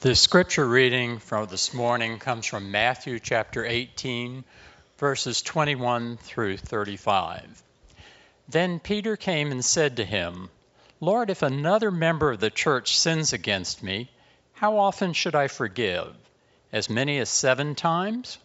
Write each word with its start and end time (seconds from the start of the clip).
The 0.00 0.14
scripture 0.14 0.66
reading 0.66 1.18
from 1.18 1.48
this 1.48 1.74
morning 1.74 2.18
comes 2.18 2.46
from 2.46 2.70
Matthew 2.70 3.18
chapter 3.18 3.66
18, 3.66 4.44
verses 4.96 5.42
21 5.42 6.16
through 6.16 6.56
35. 6.56 7.62
Then 8.48 8.80
Peter 8.80 9.18
came 9.18 9.52
and 9.52 9.62
said 9.62 9.98
to 9.98 10.04
him, 10.06 10.48
Lord, 11.00 11.28
if 11.28 11.42
another 11.42 11.90
member 11.90 12.30
of 12.30 12.40
the 12.40 12.48
church 12.48 12.98
sins 12.98 13.34
against 13.34 13.82
me, 13.82 14.10
how 14.54 14.78
often 14.78 15.12
should 15.12 15.34
I 15.34 15.48
forgive? 15.48 16.16
As 16.72 16.88
many 16.88 17.18
as 17.18 17.28
seven 17.28 17.74
times? 17.74 18.38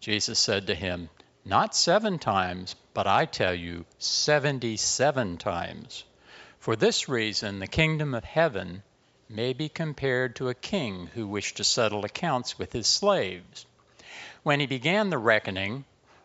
Jesus 0.00 0.40
said 0.40 0.66
to 0.66 0.74
him, 0.74 1.08
Not 1.44 1.72
seven 1.72 2.18
times, 2.18 2.74
but 2.94 3.06
I 3.06 3.26
tell 3.26 3.54
you, 3.54 3.84
seventy 4.00 4.76
seven 4.76 5.36
times. 5.36 6.02
For 6.58 6.74
this 6.74 7.08
reason, 7.08 7.60
the 7.60 7.68
kingdom 7.68 8.12
of 8.12 8.24
heaven 8.24 8.82
may 9.30 9.52
be 9.52 9.68
compared 9.68 10.34
to 10.34 10.48
a 10.48 10.54
king 10.54 11.06
who 11.14 11.26
wished 11.26 11.56
to 11.56 11.64
settle 11.64 12.04
accounts 12.04 12.58
with 12.58 12.72
his 12.72 12.86
slaves. 12.86 13.64
When 14.42 14.58
he 14.58 14.66
began 14.66 15.08
the 15.08 15.18
reckoning, 15.18 15.84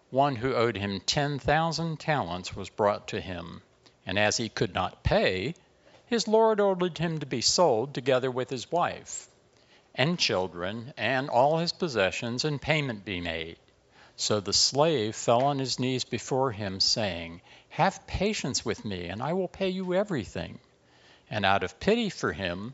one 0.10 0.36
who 0.36 0.56
owed 0.56 0.76
him 0.76 1.00
10,000 1.00 2.00
talents 2.00 2.56
was 2.56 2.70
brought 2.70 3.10
to 3.10 3.22
him, 3.22 3.62
and 4.06 4.18
as 4.18 4.38
he 4.38 4.50
could 4.50 4.74
not 4.74 5.04
pay, 5.04 5.54
his 6.08 6.28
lord 6.28 6.60
ordered 6.60 6.98
him 6.98 7.20
to 7.20 7.26
be 7.26 7.42
sold 7.42 7.94
together 7.94 8.32
with 8.32 8.50
his 8.50 8.72
wife 8.72 9.28
and 9.98 10.20
children 10.20 10.94
and 10.98 11.30
all 11.30 11.58
his 11.58 11.72
possessions, 11.72 12.44
and 12.44 12.62
payment 12.62 13.06
be 13.06 13.22
made. 13.22 13.58
So 14.18 14.40
the 14.40 14.54
slave 14.54 15.16
fell 15.16 15.44
on 15.44 15.60
his 15.60 15.80
knees 15.80 16.04
before 16.04 16.52
him, 16.52 16.80
saying, 16.80 17.42
Have 17.70 18.08
patience 18.08 18.66
with 18.66 18.84
me, 18.84 19.06
and 19.06 19.22
I 19.22 19.34
will 19.34 19.48
pay 19.48 19.70
you 19.70 19.94
everything. 19.94 20.60
And 21.30 21.46
out 21.46 21.64
of 21.64 21.80
pity 21.80 22.10
for 22.10 22.34
him, 22.34 22.74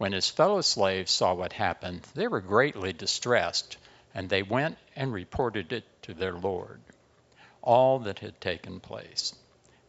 When 0.00 0.12
his 0.12 0.30
fellow 0.30 0.62
slaves 0.62 1.12
saw 1.12 1.34
what 1.34 1.52
happened, 1.52 2.06
they 2.14 2.26
were 2.26 2.40
greatly 2.40 2.94
distressed, 2.94 3.76
and 4.14 4.30
they 4.30 4.42
went 4.42 4.78
and 4.96 5.12
reported 5.12 5.74
it 5.74 5.84
to 6.04 6.14
their 6.14 6.32
Lord, 6.32 6.80
all 7.60 7.98
that 7.98 8.20
had 8.20 8.40
taken 8.40 8.80
place. 8.80 9.34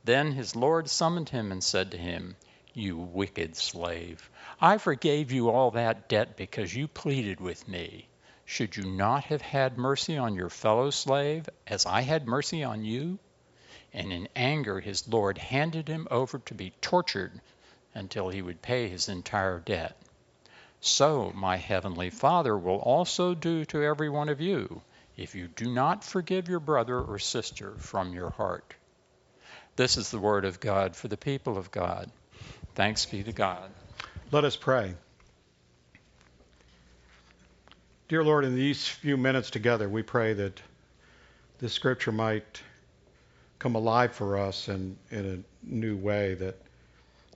Then 0.04 0.34
his 0.34 0.54
Lord 0.54 0.90
summoned 0.90 1.30
him 1.30 1.50
and 1.50 1.64
said 1.64 1.92
to 1.92 1.98
him, 1.98 2.36
You 2.74 2.98
wicked 2.98 3.56
slave, 3.56 4.30
I 4.60 4.80
forgave 4.80 5.32
you 5.32 5.50
all 5.50 5.72
that 5.72 6.10
debt 6.10 6.36
because 6.36 6.76
you 6.76 6.90
pleaded 6.90 7.40
with 7.40 7.70
me. 7.70 8.10
Should 8.44 8.76
you 8.76 8.84
not 8.84 9.24
have 9.24 9.42
had 9.42 9.78
mercy 9.78 10.18
on 10.18 10.36
your 10.36 10.50
fellow 10.50 10.90
slave 10.90 11.48
as 11.68 11.86
I 11.86 12.02
had 12.02 12.28
mercy 12.28 12.66
on 12.66 12.84
you? 12.84 13.18
And 13.94 14.12
in 14.12 14.28
anger 14.36 14.82
his 14.82 15.08
Lord 15.08 15.38
handed 15.38 15.88
him 15.88 16.06
over 16.12 16.38
to 16.40 16.54
be 16.54 16.72
tortured 16.82 17.40
until 17.94 18.30
he 18.30 18.42
would 18.42 18.62
pay 18.62 18.88
his 18.88 19.10
entire 19.10 19.60
debt. 19.60 19.96
So 20.80 21.32
my 21.36 21.58
heavenly 21.58 22.10
Father 22.10 22.58
will 22.58 22.78
also 22.78 23.36
do 23.36 23.66
to 23.66 23.84
every 23.84 24.10
one 24.10 24.30
of 24.30 24.42
you 24.42 24.82
if 25.16 25.36
you 25.36 25.48
do 25.48 25.72
not 25.72 26.04
forgive 26.04 26.50
your 26.50 26.60
brother 26.60 27.00
or 27.00 27.20
sister 27.20 27.74
from 27.78 28.14
your 28.14 28.32
heart. 28.32 28.74
This 29.76 29.98
is 29.98 30.10
the 30.10 30.20
word 30.20 30.46
of 30.46 30.60
God 30.60 30.96
for 30.96 31.08
the 31.08 31.18
people 31.18 31.58
of 31.58 31.72
God. 31.72 32.10
Thanks 32.76 33.06
be 33.06 33.24
to 33.24 33.32
God. 33.32 33.70
Let 34.32 34.44
us 34.44 34.56
pray. 34.56 34.96
Dear 38.08 38.24
Lord, 38.24 38.44
in 38.44 38.56
these 38.56 38.88
few 38.88 39.18
minutes 39.18 39.52
together, 39.52 39.88
we 39.88 40.04
pray 40.04 40.34
that 40.34 40.60
this 41.60 41.74
scripture 41.74 42.12
might 42.12 42.62
come 43.60 43.76
alive 43.76 44.14
for 44.14 44.38
us 44.38 44.68
in, 44.68 44.98
in 45.12 45.46
a 45.64 45.66
new 45.66 45.96
way 45.96 46.34
that 46.34 46.56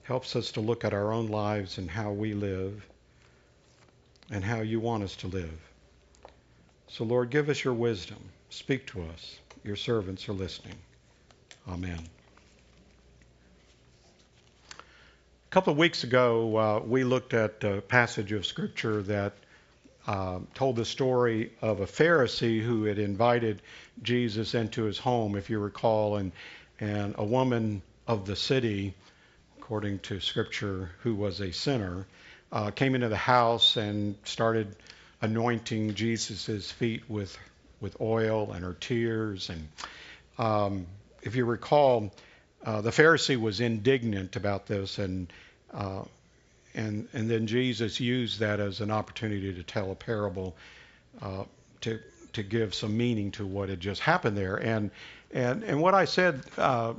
helps 0.06 0.36
us 0.36 0.52
to 0.52 0.60
look 0.60 0.84
at 0.84 0.94
our 0.94 1.12
own 1.12 1.26
lives 1.26 1.78
and 1.78 1.90
how 1.90 2.12
we 2.12 2.32
live 2.32 2.86
and 4.30 4.44
how 4.44 4.60
you 4.60 4.78
want 4.78 5.02
us 5.02 5.16
to 5.16 5.26
live. 5.26 5.60
So, 6.86 7.02
Lord, 7.02 7.30
give 7.30 7.48
us 7.48 7.64
your 7.64 7.74
wisdom. 7.74 8.18
Speak 8.48 8.86
to 8.88 9.02
us. 9.02 9.38
Your 9.64 9.74
servants 9.74 10.28
are 10.28 10.32
listening. 10.32 10.76
Amen. 11.68 11.98
A 14.70 15.50
couple 15.50 15.72
of 15.72 15.78
weeks 15.78 16.04
ago, 16.04 16.56
uh, 16.56 16.80
we 16.86 17.02
looked 17.02 17.34
at 17.34 17.64
a 17.64 17.80
passage 17.80 18.30
of 18.30 18.46
Scripture 18.46 19.02
that 19.02 19.32
uh, 20.06 20.38
told 20.54 20.76
the 20.76 20.84
story 20.84 21.50
of 21.62 21.80
a 21.80 21.86
Pharisee 21.86 22.62
who 22.62 22.84
had 22.84 23.00
invited 23.00 23.60
Jesus 24.04 24.54
into 24.54 24.84
his 24.84 24.98
home, 24.98 25.34
if 25.34 25.50
you 25.50 25.58
recall, 25.58 26.16
and, 26.16 26.30
and 26.78 27.16
a 27.18 27.24
woman 27.24 27.82
of 28.06 28.24
the 28.24 28.36
city 28.36 28.94
according 29.66 29.98
to 29.98 30.20
Scripture, 30.20 30.88
who 31.00 31.12
was 31.12 31.40
a 31.40 31.52
sinner, 31.52 32.06
uh, 32.52 32.70
came 32.70 32.94
into 32.94 33.08
the 33.08 33.16
house 33.16 33.76
and 33.76 34.14
started 34.22 34.76
anointing 35.20 35.92
Jesus' 35.96 36.70
feet 36.70 37.02
with 37.10 37.36
with 37.80 38.00
oil 38.00 38.52
and 38.52 38.64
her 38.64 38.76
tears. 38.78 39.50
And 39.50 39.68
um, 40.38 40.86
if 41.20 41.34
you 41.34 41.44
recall, 41.44 42.14
uh, 42.64 42.80
the 42.80 42.90
Pharisee 42.90 43.40
was 43.40 43.58
indignant 43.58 44.36
about 44.36 44.66
this, 44.66 44.98
and 45.00 45.32
uh, 45.74 46.04
and 46.72 47.08
and 47.12 47.28
then 47.28 47.48
Jesus 47.48 47.98
used 47.98 48.38
that 48.38 48.60
as 48.60 48.80
an 48.80 48.92
opportunity 48.92 49.52
to 49.52 49.64
tell 49.64 49.90
a 49.90 49.96
parable 49.96 50.54
uh, 51.20 51.42
to 51.80 51.98
to 52.34 52.44
give 52.44 52.72
some 52.72 52.96
meaning 52.96 53.32
to 53.32 53.44
what 53.44 53.68
had 53.68 53.80
just 53.80 54.00
happened 54.00 54.36
there. 54.36 54.54
And 54.54 54.92
and 55.32 55.64
and 55.64 55.82
what 55.82 55.94
I 55.94 56.04
said 56.04 56.40
uh, 56.56 56.94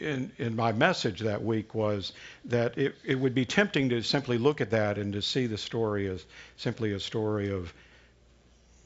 in, 0.00 0.30
in 0.38 0.56
my 0.56 0.72
message 0.72 1.20
that 1.20 1.42
week 1.42 1.74
was 1.74 2.12
that 2.46 2.76
it, 2.78 2.94
it 3.04 3.14
would 3.14 3.34
be 3.34 3.44
tempting 3.44 3.88
to 3.90 4.02
simply 4.02 4.38
look 4.38 4.60
at 4.60 4.70
that 4.70 4.98
and 4.98 5.12
to 5.12 5.22
see 5.22 5.46
the 5.46 5.58
story 5.58 6.08
as 6.08 6.24
simply 6.56 6.92
a 6.92 7.00
story 7.00 7.50
of 7.50 7.72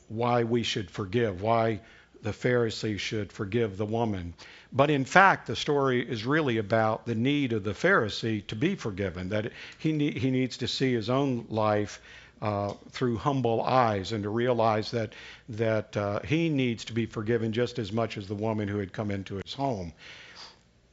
why 0.09 0.45
we 0.45 0.63
should 0.63 0.91
forgive, 0.91 1.43
why 1.43 1.81
the 2.23 2.31
Pharisee 2.31 2.99
should 2.99 3.33
forgive 3.33 3.77
the 3.77 3.87
woman. 3.87 4.35
But 4.73 4.91
in 4.91 5.05
fact, 5.05 5.47
the 5.47 5.57
story 5.57 6.09
is 6.09 6.25
really 6.25 6.59
about 6.59 7.05
the 7.05 7.15
need 7.15 7.53
of 7.53 7.65
the 7.65 7.73
Pharisee 7.73 8.47
to 8.47 8.57
be 8.57 8.75
forgiven, 8.75 9.29
that 9.31 9.53
he, 9.79 9.93
ne- 9.93 10.19
he 10.19 10.31
needs 10.31 10.57
to 10.59 10.69
see 10.69 10.93
his 10.93 11.11
own 11.11 11.47
life 11.51 12.01
uh, 12.41 12.73
through 12.91 13.17
humble 13.17 13.63
eyes 13.63 14.13
and 14.13 14.25
to 14.25 14.29
realize 14.29 14.91
that, 14.91 15.13
that 15.49 15.97
uh, 15.97 16.21
he 16.21 16.49
needs 16.49 16.85
to 16.87 16.93
be 16.93 17.07
forgiven 17.07 17.53
just 17.53 17.79
as 17.79 17.93
much 17.93 18.17
as 18.17 18.27
the 18.27 18.35
woman 18.35 18.67
who 18.67 18.79
had 18.79 18.93
come 18.93 19.11
into 19.11 19.37
his 19.37 19.55
home. 19.55 19.93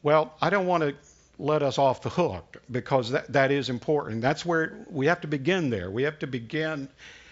Well, 0.01 0.33
I 0.41 0.49
don't 0.49 0.67
want 0.67 0.83
to 0.83 0.95
let 1.37 1.63
us 1.63 1.77
off 1.77 2.01
the 2.01 2.09
hook 2.09 2.57
because 2.69 3.11
that, 3.11 3.31
that 3.33 3.51
is 3.51 3.69
important. 3.69 4.21
That's 4.21 4.45
where 4.45 4.85
we 4.89 5.07
have 5.07 5.21
to 5.21 5.27
begin 5.27 5.69
there. 5.69 5.89
We 5.89 6.03
have 6.03 6.19
to 6.19 6.27
begin 6.27 6.89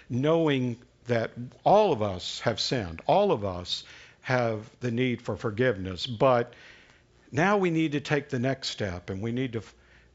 knowing 0.10 0.78
that 1.08 1.32
all 1.64 1.92
of 1.92 2.02
us 2.02 2.40
have 2.42 2.60
sinned. 2.60 3.02
All 3.06 3.32
of 3.32 3.46
us 3.46 3.84
have 4.22 4.70
the 4.82 4.92
need 4.92 5.22
for 5.22 5.38
forgiveness. 5.38 6.06
But 6.06 6.54
now 7.32 7.58
we 7.58 7.70
need 7.70 7.94
to 7.94 8.02
take 8.02 8.30
the 8.30 8.40
next 8.40 8.70
step 8.70 9.10
and 9.10 9.22
we 9.22 9.32
need 9.32 9.54
to 9.54 9.62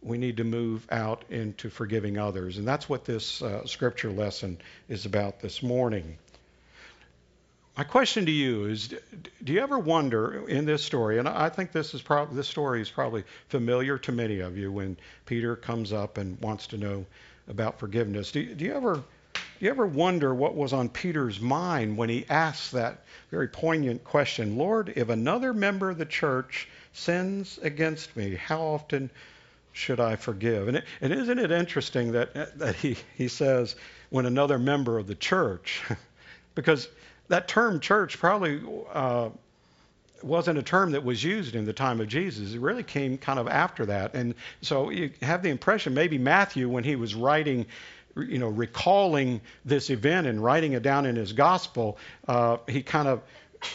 we 0.03 0.19
need 0.19 0.39
to 0.39 0.45
move 0.45 0.85
out 0.91 1.25
into 1.31 1.71
forgiving 1.71 2.19
others. 2.19 2.59
And 2.59 2.67
that's 2.67 2.89
what 2.89 3.05
this 3.05 3.41
uh, 3.41 3.65
scripture 3.67 4.11
lesson 4.11 4.59
is 4.89 5.07
about 5.07 5.39
this 5.39 5.63
morning. 5.63 6.19
My 7.77 7.85
question 7.85 8.27
to 8.27 8.33
you 8.33 8.67
is: 8.67 8.89
Do 9.43 9.53
you 9.53 9.61
ever 9.61 9.79
wonder 9.79 10.47
in 10.47 10.67
this 10.67 10.85
story? 10.85 11.19
And 11.19 11.27
I 11.27 11.49
think 11.49 11.73
this 11.73 11.95
is 11.95 12.03
probably 12.03 12.37
this 12.37 12.49
story 12.49 12.83
is 12.83 12.91
probably 12.91 13.25
familiar 13.49 13.97
to 13.99 14.13
many 14.13 14.41
of 14.41 14.59
you 14.59 14.71
when 14.71 14.99
Peter 15.25 15.57
comes 15.57 15.91
up 15.91 16.19
and 16.19 16.39
wants 16.41 16.67
to 16.69 16.77
know 16.77 17.07
about 17.49 17.79
forgiveness. 17.79 18.31
Do, 18.31 18.55
do 18.55 18.65
you 18.67 18.75
ever 18.75 18.97
do 19.59 19.65
you 19.65 19.71
ever 19.71 19.87
wonder 19.87 20.35
what 20.35 20.55
was 20.55 20.75
on 20.75 20.91
Peter's 20.91 21.41
mind 21.41 21.97
when 21.97 22.11
he 22.11 22.27
asked 22.29 22.73
that 22.73 23.05
very 23.31 23.49
poignant 23.49 24.05
question? 24.05 24.59
Lord, 24.59 24.93
if 24.95 25.09
another 25.09 25.55
member 25.55 25.89
of 25.89 25.99
the 25.99 26.05
church 26.05 26.69
sins 26.93 27.59
against 27.63 28.15
me, 28.17 28.35
how 28.35 28.61
often 28.61 29.09
should 29.73 29.99
I 29.99 30.17
forgive? 30.17 30.69
And, 30.69 30.77
it, 30.77 30.85
and 31.01 31.11
isn't 31.11 31.39
it 31.39 31.51
interesting 31.51 32.13
that 32.13 32.59
that 32.59 32.75
he 32.77 32.99
he 33.17 33.29
says 33.29 33.77
when 34.11 34.27
another 34.27 34.59
member 34.59 34.99
of 34.99 35.07
the 35.07 35.15
church, 35.15 35.81
because 36.55 36.89
that 37.33 37.49
term 37.49 37.81
church 37.81 38.19
probably 38.19 38.61
uh, 38.93 39.31
wasn't 40.23 40.59
a 40.59 40.63
term 40.63 40.91
that 40.91 41.03
was 41.03 41.25
used 41.25 41.55
in 41.55 41.65
the 41.65 41.73
time 41.73 41.99
of 41.99 42.07
Jesus. 42.07 42.53
It 42.53 42.61
really 42.61 42.83
came 42.83 43.17
kind 43.17 43.39
of 43.39 43.49
after 43.49 43.87
that. 43.87 44.15
And 44.15 44.35
so 44.61 44.91
you 44.91 45.13
have 45.23 45.43
the 45.43 45.49
impression 45.49 45.95
maybe 45.95 46.19
Matthew, 46.19 46.69
when 46.69 46.85
he 46.85 46.95
was 46.95 47.15
writing 47.15 47.65
you 48.15 48.39
know, 48.39 48.49
recalling 48.49 49.41
this 49.65 49.89
event 49.89 50.27
and 50.27 50.45
writing 50.45 50.75
it 50.75 50.83
down 50.83 51.07
in 51.07 51.17
his 51.17 51.33
gospel, 51.33 51.97
uh, 52.29 52.59
he 52.69 52.83
kind 52.83 53.09
of, 53.09 53.23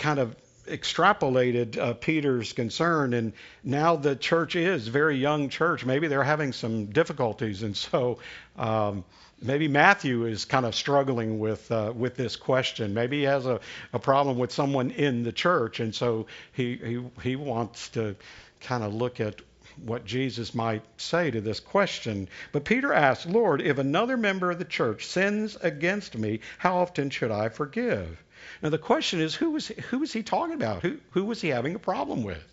kind 0.01 0.19
of 0.19 0.36
extrapolated 0.68 1.80
uh, 1.80 1.95
Peter's 1.95 2.53
concern, 2.53 3.15
and 3.15 3.33
now 3.63 3.95
the 3.95 4.15
church 4.15 4.56
is 4.56 4.88
very 4.88 5.18
young 5.18 5.50
church. 5.50 5.83
Maybe 5.83 6.07
they're 6.07 6.24
having 6.24 6.53
some 6.53 6.86
difficulties, 6.88 7.63
and 7.63 7.75
so 7.75 8.19
um, 8.56 9.03
maybe 9.42 9.68
Matthew 9.68 10.25
is 10.25 10.45
kind 10.45 10.66
of 10.66 10.75
struggling 10.75 11.39
with 11.39 11.72
uh, 11.72 11.94
with 11.95 12.16
this 12.16 12.36
question. 12.36 12.94
Maybe 12.94 13.19
he 13.19 13.24
has 13.24 13.45
a, 13.45 13.60
a 13.94 14.00
problem 14.00 14.38
with 14.38 14.51
someone 14.51 14.92
in 14.92 15.24
the 15.24 15.31
church, 15.31 15.80
and 15.80 15.94
so 15.94 16.28
he 16.54 16.75
he 16.78 17.04
he 17.30 17.36
wants 17.36 17.89
to 17.89 18.16
kind 18.62 18.84
of 18.84 18.94
look 18.94 19.19
at 19.19 19.42
what 19.86 20.06
Jesus 20.06 20.56
might 20.56 20.81
say 20.98 21.30
to 21.30 21.39
this 21.39 21.60
question. 21.60 22.28
But 22.51 22.66
Peter 22.66 22.92
asked, 22.92 23.28
Lord, 23.28 23.62
if 23.62 23.78
another 23.78 24.18
member 24.18 24.50
of 24.50 24.57
the 24.57 24.66
church 24.66 25.06
sins 25.06 25.56
against 25.62 26.18
me, 26.18 26.39
how 26.57 26.78
often 26.78 27.12
should 27.12 27.31
I 27.31 27.50
forgive? 27.50 28.24
Now 28.63 28.69
the 28.69 28.80
question 28.80 29.19
is, 29.19 29.36
who 29.36 29.51
was 29.51 29.68
who 29.68 30.00
was 30.00 30.13
he 30.13 30.24
talking 30.24 30.56
about? 30.56 30.81
Who 30.81 30.98
who 31.12 31.25
was 31.25 31.42
he 31.42 31.50
having 31.50 31.75
a 31.75 31.80
problem 31.80 32.24
with? 32.24 32.44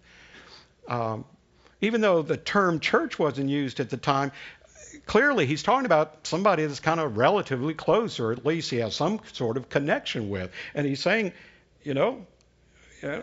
Um, 0.89 1.25
even 1.81 2.01
though 2.01 2.23
the 2.23 2.37
term 2.37 2.81
church 2.81 3.19
wasn't 3.19 3.51
used 3.51 3.81
at 3.81 3.91
the 3.91 3.97
time, 3.97 4.33
clearly 5.06 5.47
he's 5.47 5.62
talking 5.62 5.87
about 5.87 6.27
somebody 6.27 6.65
that's 6.67 6.81
kind 6.81 7.01
of 7.01 7.17
relatively 7.17 7.75
close, 7.75 8.21
or 8.21 8.33
at 8.33 8.45
least 8.45 8.71
he 8.71 8.79
has 8.79 8.95
some 8.95 9.21
sort 9.33 9.56
of 9.56 9.69
connection 9.69 10.29
with. 10.31 10.51
And 10.75 10.87
he's 10.87 11.01
saying, 11.01 11.33
you 11.83 11.95
know, 11.95 12.27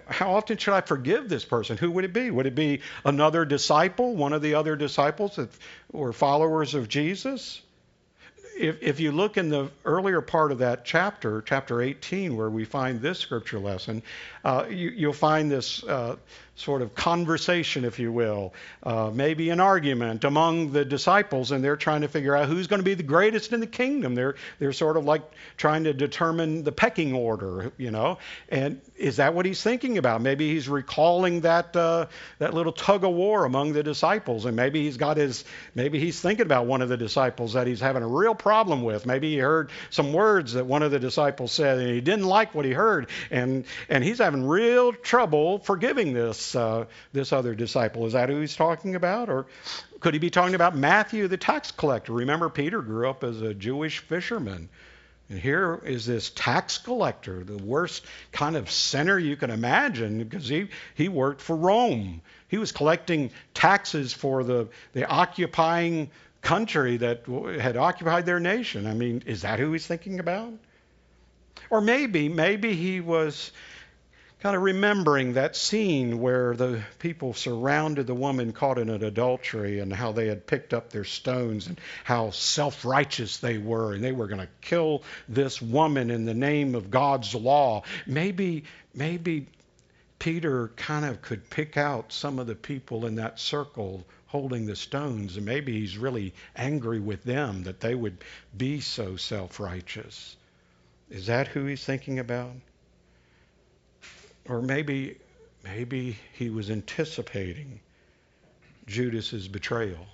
how 0.07 0.36
often 0.36 0.57
should 0.57 0.74
I 0.74 0.81
forgive 0.81 1.28
this 1.28 1.44
person? 1.44 1.78
Who 1.78 1.89
would 1.92 2.04
it 2.04 2.13
be? 2.13 2.30
Would 2.30 2.45
it 2.45 2.56
be 2.56 2.81
another 3.04 3.45
disciple, 3.45 4.16
one 4.16 4.33
of 4.33 4.42
the 4.42 4.54
other 4.56 4.75
disciples 4.75 5.38
that 5.38 5.50
were 5.92 6.13
followers 6.13 6.75
of 6.75 6.88
Jesus? 6.88 7.62
if, 8.62 8.81
if 8.81 9.00
you 9.00 9.12
look 9.12 9.38
in 9.38 9.50
the 9.50 9.69
earlier 9.86 10.22
part 10.22 10.51
of 10.51 10.60
that 10.60 10.86
chapter, 10.86 11.42
chapter 11.42 11.81
18, 11.81 12.36
where 12.38 12.50
we 12.50 12.63
find 12.63 13.01
this 13.01 13.19
scripture 13.19 13.60
lesson, 13.60 14.04
uh, 14.45 14.66
you, 14.69 15.07
will 15.07 15.13
find 15.13 15.51
this 15.51 15.84
uh, 15.84 16.16
sort 16.56 16.81
of 16.81 16.94
conversation, 16.94 17.86
if 17.86 17.98
you 17.98 18.12
will, 18.12 18.53
uh, 18.83 19.09
maybe 19.13 19.50
an 19.50 19.59
argument 19.59 20.24
among 20.24 20.71
the 20.71 20.86
disciples, 20.86 21.51
and 21.51 21.63
they're 21.63 21.77
trying 21.77 22.01
to 22.01 22.07
figure 22.07 22.36
out 22.36 22.48
who's 22.48 22.68
going 22.68 22.80
to 22.80 22.83
be 22.83 22.94
the 22.94 23.03
greatest 23.03 23.53
in 23.53 23.59
the 23.59 23.68
kingdom. 23.68 24.15
They're 24.15 24.36
they're 24.59 24.74
sort 24.74 24.98
of 24.98 25.06
like 25.06 25.24
trying 25.57 25.86
to 25.86 25.94
determine 25.94 26.63
the 26.63 26.71
pecking 26.71 27.13
order, 27.13 27.71
you 27.77 27.92
know. 27.92 28.18
And 28.50 28.81
is 28.95 29.18
that 29.18 29.33
what 29.33 29.45
he's 29.45 29.62
thinking 29.63 29.98
about? 29.98 30.21
Maybe 30.21 30.53
he's 30.53 30.68
recalling 30.68 31.42
that 31.42 31.75
uh, 31.75 32.07
that 32.39 32.53
little 32.53 32.74
tug 32.74 33.03
of 33.03 33.12
war 33.12 33.45
among 33.45 33.74
the 33.74 33.83
disciples, 33.83 34.45
and 34.45 34.56
maybe 34.56 34.83
he's 34.83 34.98
got 34.98 35.18
his 35.18 35.45
maybe 35.74 36.00
he's 36.00 36.19
thinking 36.19 36.45
about 36.45 36.65
one 36.65 36.81
of 36.81 36.89
the 36.89 36.98
disciples 36.98 37.53
that 37.53 37.65
he's 37.65 37.80
having 37.80 38.03
a 38.03 38.07
real 38.07 38.36
problem 38.36 38.83
with. 38.83 39.06
Maybe 39.06 39.31
he 39.31 39.38
heard 39.39 39.71
some 39.89 40.12
words 40.12 40.53
that 40.53 40.65
one 40.65 40.83
of 40.83 40.92
the 40.92 41.00
disciples 41.00 41.51
said, 41.51 41.80
and 41.80 41.89
he 41.89 42.01
didn't 42.01 42.25
like 42.25 42.53
what 42.53 42.65
he 42.65 42.71
heard, 42.71 43.07
and 43.31 43.65
and 43.89 44.03
he's 44.03 44.18
having 44.19 44.45
real 44.45 44.92
trouble 44.92 45.59
forgiving 45.59 46.13
this 46.13 46.40
uh, 46.55 46.85
this 47.13 47.31
other 47.33 47.55
disciple. 47.55 48.05
Is 48.05 48.13
that 48.13 48.29
who 48.29 48.39
he's 48.39 48.55
talking 48.55 48.95
about? 48.95 49.29
Or 49.29 49.45
could 49.99 50.13
he 50.13 50.19
be 50.19 50.29
talking 50.29 50.55
about 50.55 50.75
Matthew, 50.75 51.27
the 51.27 51.38
tax 51.38 51.71
collector? 51.71 52.13
Remember, 52.13 52.49
Peter 52.49 52.81
grew 52.81 53.09
up 53.09 53.23
as 53.23 53.41
a 53.41 53.53
Jewish 53.53 53.99
fisherman. 53.99 54.69
And 55.29 55.39
here 55.39 55.81
is 55.85 56.05
this 56.05 56.29
tax 56.29 56.77
collector, 56.77 57.45
the 57.45 57.63
worst 57.63 58.05
kind 58.33 58.57
of 58.57 58.69
sinner 58.69 59.17
you 59.17 59.38
can 59.38 59.49
imagine, 59.49 60.23
because 60.23 60.47
he, 60.49 60.67
he 60.95 61.07
worked 61.07 61.41
for 61.41 61.55
Rome. 61.55 62.21
He 62.49 62.57
was 62.57 62.73
collecting 62.73 63.31
taxes 63.53 64.11
for 64.11 64.43
the, 64.43 64.67
the 64.91 65.07
occupying 65.07 66.09
country 66.41 66.97
that 66.97 67.25
had 67.61 67.77
occupied 67.77 68.25
their 68.25 68.41
nation. 68.41 68.88
I 68.88 68.93
mean, 68.93 69.23
is 69.25 69.43
that 69.43 69.59
who 69.59 69.71
he's 69.71 69.88
thinking 69.88 70.19
about? 70.19 70.51
Or 71.69 71.79
maybe, 71.79 72.27
maybe 72.27 72.73
he 72.73 72.99
was 72.99 73.53
kind 74.41 74.55
of 74.55 74.63
remembering 74.63 75.33
that 75.33 75.55
scene 75.55 76.19
where 76.19 76.55
the 76.55 76.81
people 76.97 77.31
surrounded 77.31 78.07
the 78.07 78.15
woman 78.15 78.51
caught 78.51 78.79
in 78.79 78.89
an 78.89 79.03
adultery 79.03 79.79
and 79.79 79.93
how 79.93 80.11
they 80.11 80.25
had 80.25 80.47
picked 80.47 80.73
up 80.73 80.89
their 80.89 81.03
stones 81.03 81.67
and 81.67 81.79
how 82.03 82.31
self 82.31 82.83
righteous 82.83 83.38
they 83.38 83.59
were 83.59 83.93
and 83.93 84.03
they 84.03 84.11
were 84.11 84.25
going 84.25 84.41
to 84.41 84.49
kill 84.59 85.03
this 85.29 85.61
woman 85.61 86.09
in 86.09 86.25
the 86.25 86.33
name 86.33 86.73
of 86.73 86.89
God's 86.89 87.35
law. 87.35 87.83
Maybe, 88.07 88.63
maybe 88.95 89.45
Peter 90.17 90.69
kind 90.69 91.05
of 91.05 91.21
could 91.21 91.47
pick 91.51 91.77
out 91.77 92.11
some 92.11 92.39
of 92.39 92.47
the 92.47 92.55
people 92.55 93.05
in 93.05 93.15
that 93.15 93.39
circle 93.39 94.03
holding 94.25 94.65
the 94.65 94.75
stones, 94.75 95.38
and 95.38 95.45
maybe 95.45 95.79
he's 95.79 95.97
really 95.97 96.33
angry 96.55 96.99
with 96.99 97.23
them 97.23 97.63
that 97.63 97.79
they 97.79 97.93
would 97.93 98.17
be 98.57 98.79
so 98.79 99.17
self 99.17 99.59
righteous. 99.59 100.35
Is 101.11 101.27
that 101.27 101.47
who 101.47 101.65
he's 101.65 101.83
thinking 101.83 102.17
about? 102.17 102.55
Or 104.47 104.61
maybe, 104.61 105.17
maybe 105.63 106.17
he 106.33 106.49
was 106.49 106.69
anticipating 106.69 107.79
Judas's 108.88 109.47
betrayal. 109.47 110.05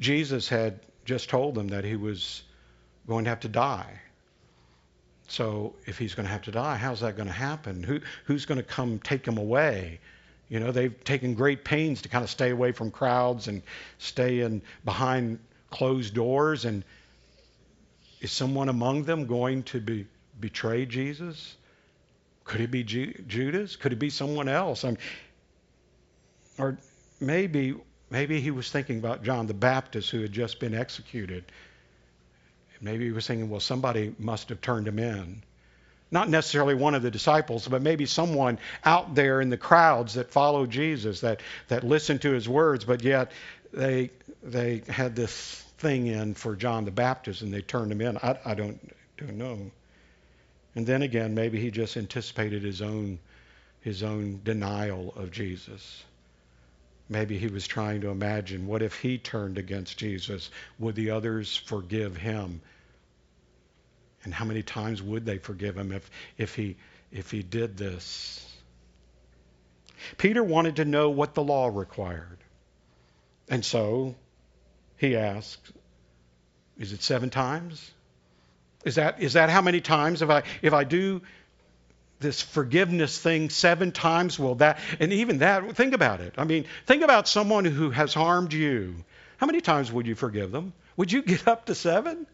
Jesus 0.00 0.48
had 0.48 0.80
just 1.04 1.28
told 1.28 1.54
them 1.54 1.68
that 1.68 1.84
he 1.84 1.96
was 1.96 2.42
going 3.06 3.24
to 3.24 3.30
have 3.30 3.40
to 3.40 3.48
die. 3.48 4.00
So 5.28 5.74
if 5.86 5.98
he's 5.98 6.14
going 6.14 6.26
to 6.26 6.32
have 6.32 6.42
to 6.42 6.50
die, 6.50 6.76
how's 6.76 7.00
that 7.00 7.16
going 7.16 7.26
to 7.26 7.32
happen? 7.32 7.82
Who, 7.82 8.00
who's 8.24 8.46
going 8.46 8.58
to 8.58 8.64
come 8.64 8.98
take 8.98 9.26
him 9.26 9.36
away? 9.36 10.00
You 10.48 10.60
know, 10.60 10.72
they've 10.72 11.04
taken 11.04 11.34
great 11.34 11.64
pains 11.64 12.02
to 12.02 12.08
kind 12.08 12.24
of 12.24 12.30
stay 12.30 12.50
away 12.50 12.72
from 12.72 12.90
crowds 12.90 13.48
and 13.48 13.62
stay 13.98 14.40
in 14.40 14.62
behind 14.84 15.38
closed 15.70 16.14
doors. 16.14 16.64
And 16.64 16.82
is 18.20 18.32
someone 18.32 18.70
among 18.70 19.04
them 19.04 19.26
going 19.26 19.64
to 19.64 19.80
be, 19.80 20.06
betray 20.40 20.86
Jesus? 20.86 21.56
Could 22.48 22.62
it 22.62 22.70
be 22.70 22.82
Ju- 22.82 23.14
Judas? 23.28 23.76
Could 23.76 23.92
it 23.92 23.98
be 23.98 24.08
someone 24.08 24.48
else? 24.48 24.82
I 24.82 24.88
mean, 24.88 24.98
or 26.58 26.78
maybe 27.20 27.74
maybe 28.10 28.40
he 28.40 28.50
was 28.50 28.70
thinking 28.70 28.98
about 28.98 29.22
John 29.22 29.46
the 29.46 29.54
Baptist 29.54 30.10
who 30.10 30.22
had 30.22 30.32
just 30.32 30.58
been 30.58 30.74
executed. 30.74 31.44
Maybe 32.80 33.04
he 33.04 33.12
was 33.12 33.26
thinking, 33.26 33.50
well, 33.50 33.60
somebody 33.60 34.14
must 34.18 34.48
have 34.48 34.60
turned 34.60 34.88
him 34.88 34.98
in. 34.98 35.42
Not 36.10 36.30
necessarily 36.30 36.74
one 36.74 36.94
of 36.94 37.02
the 37.02 37.10
disciples, 37.10 37.68
but 37.68 37.82
maybe 37.82 38.06
someone 38.06 38.58
out 38.82 39.14
there 39.14 39.42
in 39.42 39.50
the 39.50 39.58
crowds 39.58 40.14
that 40.14 40.30
followed 40.30 40.70
Jesus, 40.70 41.20
that, 41.20 41.42
that 41.66 41.84
listened 41.84 42.22
to 42.22 42.30
his 42.30 42.48
words, 42.48 42.84
but 42.84 43.02
yet 43.02 43.32
they 43.72 44.10
they 44.42 44.82
had 44.88 45.14
this 45.14 45.62
thing 45.78 46.06
in 46.06 46.32
for 46.32 46.56
John 46.56 46.86
the 46.86 46.90
Baptist 46.90 47.42
and 47.42 47.52
they 47.52 47.60
turned 47.60 47.92
him 47.92 48.00
in. 48.00 48.16
I, 48.16 48.38
I 48.42 48.54
don't 48.54 48.80
don't 49.18 49.36
know. 49.36 49.70
And 50.78 50.86
then 50.86 51.02
again, 51.02 51.34
maybe 51.34 51.58
he 51.58 51.72
just 51.72 51.96
anticipated 51.96 52.62
his 52.62 52.82
own 52.82 53.18
his 53.80 54.04
own 54.04 54.42
denial 54.44 55.12
of 55.16 55.32
Jesus. 55.32 56.04
Maybe 57.08 57.36
he 57.36 57.48
was 57.48 57.66
trying 57.66 58.02
to 58.02 58.10
imagine 58.10 58.68
what 58.68 58.80
if 58.80 58.94
he 58.94 59.18
turned 59.18 59.58
against 59.58 59.98
Jesus? 59.98 60.52
Would 60.78 60.94
the 60.94 61.10
others 61.10 61.56
forgive 61.56 62.16
him? 62.16 62.60
And 64.22 64.32
how 64.32 64.44
many 64.44 64.62
times 64.62 65.02
would 65.02 65.26
they 65.26 65.38
forgive 65.38 65.76
him 65.76 65.90
if, 65.90 66.08
if, 66.36 66.54
he, 66.54 66.76
if 67.10 67.32
he 67.32 67.42
did 67.42 67.76
this? 67.76 68.48
Peter 70.16 70.44
wanted 70.44 70.76
to 70.76 70.84
know 70.84 71.10
what 71.10 71.34
the 71.34 71.42
law 71.42 71.66
required. 71.66 72.38
And 73.48 73.64
so 73.64 74.14
he 74.96 75.16
asked, 75.16 75.72
Is 76.78 76.92
it 76.92 77.02
seven 77.02 77.30
times? 77.30 77.90
Is 78.84 78.94
that, 78.94 79.20
is 79.20 79.32
that 79.32 79.50
how 79.50 79.60
many 79.60 79.80
times 79.80 80.22
if 80.22 80.30
I, 80.30 80.42
if 80.62 80.72
I 80.72 80.84
do 80.84 81.22
this 82.20 82.42
forgiveness 82.42 83.18
thing 83.18 83.50
seven 83.50 83.92
times, 83.92 84.38
will 84.38 84.56
that, 84.56 84.78
and 84.98 85.12
even 85.12 85.38
that, 85.38 85.76
think 85.76 85.94
about 85.94 86.20
it. 86.20 86.34
I 86.36 86.44
mean, 86.44 86.64
think 86.86 87.02
about 87.02 87.28
someone 87.28 87.64
who 87.64 87.90
has 87.90 88.14
harmed 88.14 88.52
you. 88.52 88.96
How 89.36 89.46
many 89.46 89.60
times 89.60 89.92
would 89.92 90.06
you 90.06 90.14
forgive 90.14 90.50
them? 90.50 90.72
Would 90.96 91.12
you 91.12 91.22
get 91.22 91.46
up 91.46 91.66
to 91.66 91.74
seven? 91.74 92.26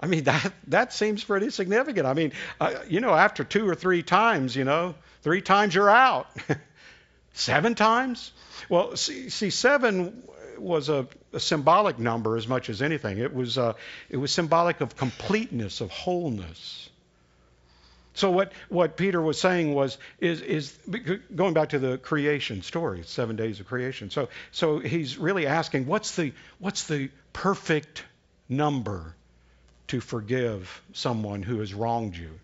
I 0.00 0.06
mean, 0.06 0.24
that, 0.24 0.52
that 0.68 0.92
seems 0.92 1.22
pretty 1.22 1.50
significant. 1.50 2.06
I 2.06 2.14
mean, 2.14 2.32
uh, 2.60 2.74
you 2.88 3.00
know, 3.00 3.14
after 3.14 3.44
two 3.44 3.68
or 3.68 3.74
three 3.74 4.02
times, 4.02 4.56
you 4.56 4.64
know, 4.64 4.94
three 5.22 5.42
times 5.42 5.74
you're 5.74 5.90
out. 5.90 6.28
seven 7.34 7.74
times? 7.74 8.32
Well, 8.68 8.96
see, 8.96 9.28
see 9.28 9.50
seven 9.50 10.22
was 10.62 10.88
a, 10.88 11.06
a, 11.32 11.40
symbolic 11.40 11.98
number 11.98 12.36
as 12.36 12.46
much 12.46 12.70
as 12.70 12.82
anything. 12.82 13.18
It 13.18 13.34
was, 13.34 13.58
uh, 13.58 13.74
it 14.08 14.16
was 14.16 14.30
symbolic 14.30 14.80
of 14.80 14.96
completeness, 14.96 15.80
of 15.80 15.90
wholeness. 15.90 16.88
So 18.14 18.30
what, 18.30 18.52
what 18.68 18.96
Peter 18.96 19.20
was 19.20 19.40
saying 19.40 19.74
was 19.74 19.96
is, 20.20 20.42
is 20.42 20.78
going 21.34 21.54
back 21.54 21.70
to 21.70 21.78
the 21.78 21.98
creation 21.98 22.62
story, 22.62 23.02
seven 23.04 23.36
days 23.36 23.60
of 23.60 23.66
creation. 23.66 24.10
So, 24.10 24.28
so 24.50 24.78
he's 24.78 25.16
really 25.16 25.46
asking, 25.46 25.86
what's 25.86 26.16
the, 26.16 26.32
what's 26.58 26.86
the 26.86 27.10
perfect 27.32 28.04
number 28.48 29.14
to 29.88 30.00
forgive 30.00 30.82
someone 30.92 31.42
who 31.42 31.60
has 31.60 31.72
wronged 31.72 32.16
you? 32.16 32.38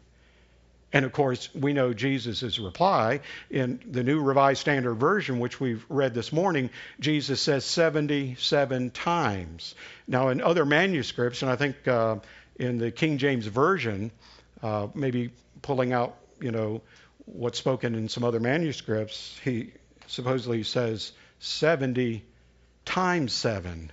And 0.93 1.05
of 1.05 1.13
course, 1.13 1.55
we 1.55 1.75
know 1.75 1.93
Jesus' 1.93 2.59
reply 2.59 3.21
in 3.51 3.81
the 3.85 4.03
New 4.03 4.23
Revised 4.23 4.61
Standard 4.61 4.95
Version, 4.95 5.39
which 5.39 5.61
we've 5.61 5.85
read 5.89 6.15
this 6.15 6.33
morning. 6.33 6.71
Jesus 6.99 7.43
says 7.43 7.65
77 7.67 8.91
times. 8.91 9.75
Now, 10.07 10.29
in 10.29 10.41
other 10.41 10.65
manuscripts, 10.65 11.43
and 11.43 11.51
I 11.51 11.57
think 11.57 11.87
uh, 11.87 12.17
in 12.57 12.79
the 12.79 12.91
King 12.91 13.19
James 13.19 13.47
Version, 13.47 14.11
uh, 14.63 14.89
maybe 14.95 15.31
pulling 15.61 15.93
out, 15.93 16.17
you 16.41 16.53
know, 16.53 16.81
what's 17.27 17.59
spoken 17.59 17.95
in 17.95 18.09
some 18.09 18.25
other 18.25 18.41
manuscripts, 18.41 19.39
he 19.45 19.73
supposedly 20.07 20.63
says 20.63 21.13
70 21.41 22.25
times 22.87 23.35
7. 23.35 23.93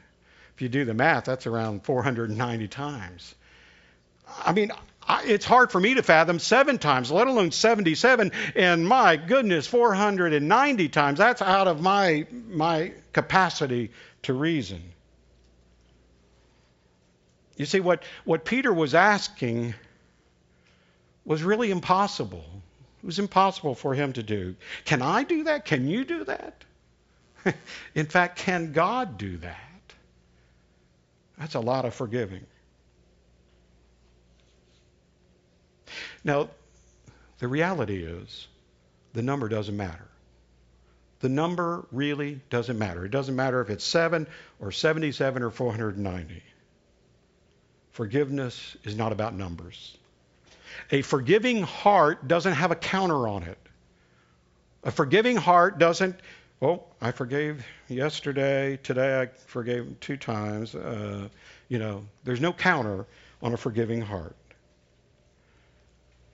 If 0.55 0.61
you 0.61 0.69
do 0.69 0.85
the 0.85 0.93
math, 0.93 1.25
that's 1.25 1.47
around 1.47 1.83
490 1.83 2.69
times. 2.69 3.35
I 4.45 4.53
mean, 4.53 4.71
it's 5.07 5.45
hard 5.45 5.71
for 5.71 5.79
me 5.79 5.95
to 5.95 6.03
fathom 6.03 6.39
seven 6.39 6.77
times, 6.77 7.11
let 7.11 7.27
alone 7.27 7.51
77. 7.51 8.31
And 8.55 8.87
my 8.87 9.17
goodness, 9.17 9.67
490 9.67 10.89
times. 10.89 11.19
That's 11.19 11.41
out 11.41 11.67
of 11.67 11.81
my, 11.81 12.25
my 12.49 12.93
capacity 13.13 13.91
to 14.23 14.33
reason. 14.33 14.81
You 17.55 17.65
see, 17.65 17.79
what, 17.79 18.03
what 18.25 18.45
Peter 18.45 18.73
was 18.73 18.95
asking 18.95 19.75
was 21.23 21.43
really 21.43 21.71
impossible. 21.71 22.45
It 23.01 23.05
was 23.05 23.19
impossible 23.19 23.75
for 23.75 23.93
him 23.93 24.13
to 24.13 24.23
do. 24.23 24.55
Can 24.83 25.01
I 25.01 25.23
do 25.23 25.43
that? 25.45 25.65
Can 25.65 25.87
you 25.87 26.03
do 26.03 26.23
that? 26.25 26.63
In 27.95 28.07
fact, 28.07 28.39
can 28.39 28.73
God 28.73 29.17
do 29.17 29.37
that? 29.37 29.59
That's 31.37 31.55
a 31.55 31.59
lot 31.59 31.85
of 31.85 31.93
forgiving. 31.93 32.45
Now, 36.23 36.49
the 37.39 37.47
reality 37.47 38.03
is 38.03 38.47
the 39.13 39.21
number 39.21 39.47
doesn't 39.49 39.75
matter. 39.75 40.07
The 41.19 41.29
number 41.29 41.85
really 41.91 42.41
doesn't 42.49 42.77
matter. 42.77 43.05
It 43.05 43.11
doesn't 43.11 43.35
matter 43.35 43.61
if 43.61 43.69
it's 43.69 43.83
7 43.83 44.27
or 44.59 44.71
77 44.71 45.43
or 45.43 45.49
490. 45.49 46.43
Forgiveness 47.91 48.75
is 48.83 48.95
not 48.95 49.11
about 49.11 49.33
numbers. 49.33 49.97
A 50.91 51.01
forgiving 51.01 51.63
heart 51.63 52.27
doesn't 52.27 52.53
have 52.53 52.71
a 52.71 52.75
counter 52.75 53.27
on 53.27 53.43
it. 53.43 53.57
A 54.83 54.91
forgiving 54.91 55.37
heart 55.37 55.79
doesn't, 55.79 56.19
well, 56.59 56.85
I 57.01 57.11
forgave 57.11 57.65
yesterday, 57.87 58.77
today 58.83 59.21
I 59.21 59.27
forgave 59.47 59.99
two 59.99 60.17
times. 60.17 60.75
Uh, 60.75 61.29
you 61.69 61.79
know, 61.79 62.05
there's 62.23 62.41
no 62.41 62.53
counter 62.53 63.05
on 63.41 63.53
a 63.53 63.57
forgiving 63.57 64.01
heart. 64.01 64.35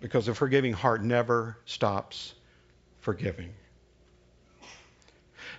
Because 0.01 0.27
a 0.27 0.35
forgiving 0.35 0.73
heart 0.73 1.03
never 1.03 1.57
stops 1.65 2.33
forgiving. 2.99 3.53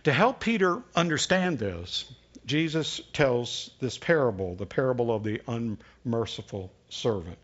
To 0.04 0.12
help 0.12 0.40
Peter 0.40 0.82
understand 0.94 1.58
this, 1.58 2.12
Jesus 2.44 3.00
tells 3.12 3.70
this 3.80 3.98
parable, 3.98 4.56
the 4.56 4.66
parable 4.66 5.14
of 5.14 5.22
the 5.22 5.40
unmerciful 5.46 6.72
servant. 6.88 7.38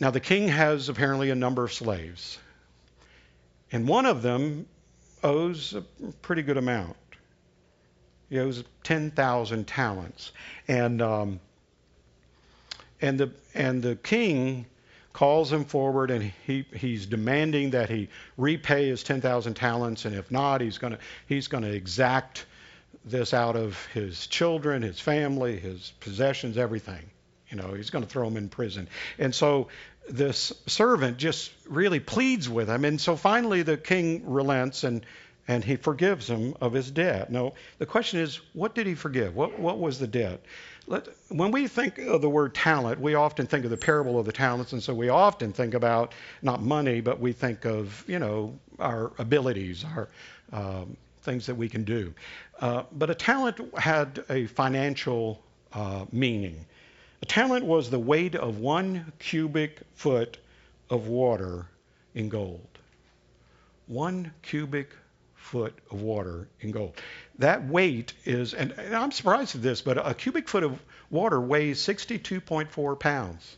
Now, 0.00 0.10
the 0.10 0.20
king 0.20 0.48
has 0.48 0.88
apparently 0.88 1.30
a 1.30 1.34
number 1.34 1.64
of 1.64 1.72
slaves, 1.72 2.38
and 3.70 3.86
one 3.86 4.06
of 4.06 4.22
them 4.22 4.66
owes 5.22 5.74
a 5.74 5.82
pretty 6.22 6.42
good 6.42 6.56
amount. 6.56 6.96
He 8.30 8.38
owes 8.38 8.62
10,000 8.84 9.66
talents. 9.66 10.32
And, 10.66 11.02
um, 11.02 11.40
and, 13.00 13.18
the, 13.18 13.30
and 13.54 13.82
the 13.82 13.96
king 13.96 14.66
calls 15.12 15.52
him 15.52 15.64
forward 15.64 16.10
and 16.10 16.32
he, 16.46 16.64
he's 16.74 17.06
demanding 17.06 17.70
that 17.70 17.90
he 17.90 18.08
repay 18.36 18.88
his 18.88 19.02
10,000 19.02 19.54
talents. 19.54 20.04
And 20.04 20.14
if 20.14 20.30
not, 20.30 20.60
he's 20.60 20.78
going 20.78 20.92
to 20.92 20.98
he's 21.26 21.48
going 21.48 21.64
to 21.64 21.72
exact 21.72 22.46
this 23.04 23.34
out 23.34 23.56
of 23.56 23.84
his 23.86 24.26
children, 24.26 24.82
his 24.82 25.00
family, 25.00 25.58
his 25.58 25.92
possessions, 26.00 26.56
everything. 26.56 27.10
You 27.50 27.56
know, 27.56 27.72
he's 27.72 27.90
going 27.90 28.04
to 28.04 28.08
throw 28.10 28.26
him 28.28 28.36
in 28.36 28.48
prison. 28.48 28.88
And 29.18 29.34
so 29.34 29.68
this 30.08 30.52
servant 30.66 31.16
just 31.16 31.50
really 31.66 32.00
pleads 32.00 32.48
with 32.48 32.68
him. 32.68 32.84
And 32.84 33.00
so 33.00 33.16
finally 33.16 33.62
the 33.62 33.76
king 33.76 34.22
relents 34.30 34.84
and 34.84 35.04
and 35.48 35.64
he 35.64 35.76
forgives 35.76 36.28
him 36.28 36.54
of 36.60 36.74
his 36.74 36.90
debt. 36.90 37.32
Now, 37.32 37.54
the 37.78 37.86
question 37.86 38.20
is, 38.20 38.38
what 38.52 38.74
did 38.74 38.86
he 38.86 38.94
forgive? 38.94 39.34
What, 39.34 39.58
what 39.58 39.78
was 39.78 39.98
the 39.98 40.06
debt? 40.06 40.42
Let, 40.88 41.06
when 41.28 41.50
we 41.50 41.68
think 41.68 41.98
of 41.98 42.22
the 42.22 42.30
word 42.30 42.54
talent, 42.54 42.98
we 42.98 43.14
often 43.14 43.46
think 43.46 43.64
of 43.66 43.70
the 43.70 43.76
parable 43.76 44.18
of 44.18 44.24
the 44.24 44.32
talents, 44.32 44.72
and 44.72 44.82
so 44.82 44.94
we 44.94 45.10
often 45.10 45.52
think 45.52 45.74
about 45.74 46.14
not 46.40 46.62
money, 46.62 47.02
but 47.02 47.20
we 47.20 47.32
think 47.32 47.66
of, 47.66 48.02
you 48.08 48.18
know, 48.18 48.58
our 48.78 49.12
abilities, 49.18 49.84
our 49.84 50.08
um, 50.52 50.96
things 51.20 51.44
that 51.44 51.54
we 51.54 51.68
can 51.68 51.84
do. 51.84 52.14
Uh, 52.60 52.84
but 52.92 53.10
a 53.10 53.14
talent 53.14 53.60
had 53.76 54.24
a 54.30 54.46
financial 54.46 55.42
uh, 55.74 56.06
meaning. 56.10 56.64
A 57.20 57.26
talent 57.26 57.66
was 57.66 57.90
the 57.90 57.98
weight 57.98 58.34
of 58.34 58.58
one 58.58 59.12
cubic 59.18 59.80
foot 59.94 60.38
of 60.88 61.08
water 61.08 61.66
in 62.14 62.30
gold. 62.30 62.66
One 63.88 64.32
cubic 64.40 64.94
foot 65.48 65.74
of 65.90 66.02
water 66.02 66.46
in 66.60 66.70
gold. 66.70 66.94
That 67.38 67.66
weight 67.66 68.12
is, 68.24 68.52
and, 68.52 68.72
and 68.72 68.94
I'm 68.94 69.12
surprised 69.12 69.56
at 69.56 69.62
this, 69.62 69.80
but 69.80 69.96
a 70.04 70.14
cubic 70.14 70.48
foot 70.48 70.62
of 70.62 70.78
water 71.10 71.40
weighs 71.40 71.80
62.4 71.80 73.00
pounds. 73.00 73.56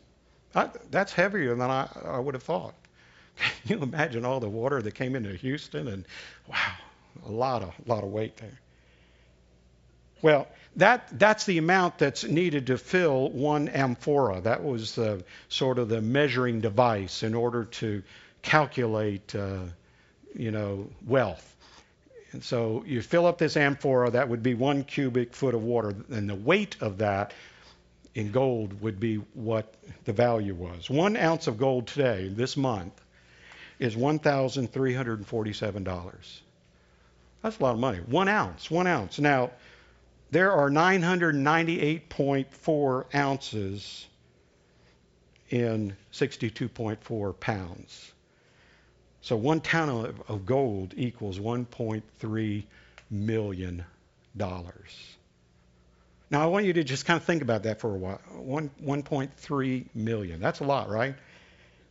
I, 0.55 0.71
that's 0.91 1.13
heavier 1.13 1.55
than 1.57 1.71
I, 1.71 1.89
I 2.05 2.19
would 2.19 2.35
have 2.35 2.43
thought. 2.43 2.75
Can 3.67 3.79
you 3.79 3.83
imagine 3.83 4.25
all 4.25 4.41
the 4.41 4.49
water 4.49 4.81
that 4.81 4.95
came 4.95 5.17
into 5.17 5.35
Houston? 5.35 5.89
And 5.89 6.05
wow, 6.49 6.73
a 7.27 7.33
lot 7.33 7.63
of, 7.63 7.75
lot 7.87 8.05
of 8.05 8.11
weight 8.11 8.37
there. 8.37 8.61
Well, 10.23 10.47
that, 10.77 11.19
that's 11.19 11.45
the 11.47 11.59
amount 11.59 11.99
that's 11.99 12.25
needed 12.25 12.69
to 12.69 12.79
fill 12.79 13.31
one 13.31 13.69
amphora. 13.69 14.43
That 14.43 14.63
was 14.63 14.95
the, 14.95 15.25
sort 15.49 15.79
of 15.79 15.89
the 15.89 16.01
measuring 16.01 16.61
device 16.61 17.23
in 17.23 17.35
order 17.35 17.65
to 17.65 18.03
calculate, 18.43 19.35
uh, 19.35 19.63
you 20.35 20.51
know, 20.51 20.89
wealth. 21.07 21.57
And 22.33 22.45
so 22.45 22.85
you 22.87 23.03
fill 23.03 23.27
up 23.27 23.39
this 23.39 23.57
amphora, 23.57 24.11
that 24.11 24.29
would 24.29 24.43
be 24.43 24.55
one 24.55 24.85
cubic 24.85 25.35
foot 25.35 25.55
of 25.55 25.63
water, 25.63 25.95
and 26.11 26.29
the 26.29 26.35
weight 26.35 26.77
of 26.81 26.99
that 26.99 27.33
in 28.15 28.31
gold 28.31 28.81
would 28.81 29.01
be 29.01 29.17
what 29.35 29.75
the 30.05 30.13
value 30.13 30.55
was. 30.55 30.91
One 30.91 31.17
ounce 31.17 31.47
of 31.47 31.57
gold 31.59 31.87
today, 31.89 32.29
this 32.29 32.57
month, 32.57 32.93
is 33.79 33.95
$1,347. 33.97 36.41
That's 37.43 37.59
a 37.59 37.63
lot 37.63 37.75
of 37.75 37.81
money. 37.81 37.99
One 37.99 38.29
ounce, 38.29 38.71
one 38.71 38.87
ounce. 38.87 39.19
Now, 39.19 39.51
there 40.31 40.53
are 40.53 40.71
998.4 40.71 43.15
ounces 43.15 44.07
in 45.49 45.97
62.4 46.13 47.41
pounds. 47.41 48.13
So 49.23 49.37
one 49.37 49.61
ton 49.61 49.89
of, 49.89 50.23
of 50.29 50.47
gold 50.47 50.95
equals 50.97 51.39
1.3 51.39 52.65
million 53.11 53.85
dollars. 54.37 55.17
Now 56.31 56.43
I 56.43 56.47
want 56.47 56.65
you 56.65 56.73
to 56.75 56.85
just 56.85 57.07
kind 57.07 57.17
of 57.17 57.25
think 57.25 57.43
about 57.43 57.65
that 57.65 57.81
for 57.81 57.95
a 57.95 57.99
while. 57.99 58.21
One 58.37 58.71
1.3 58.83 59.85
million. 59.95 60.41
That's 60.41 60.61
a 60.61 60.65
lot, 60.65 60.89
right? 60.89 61.17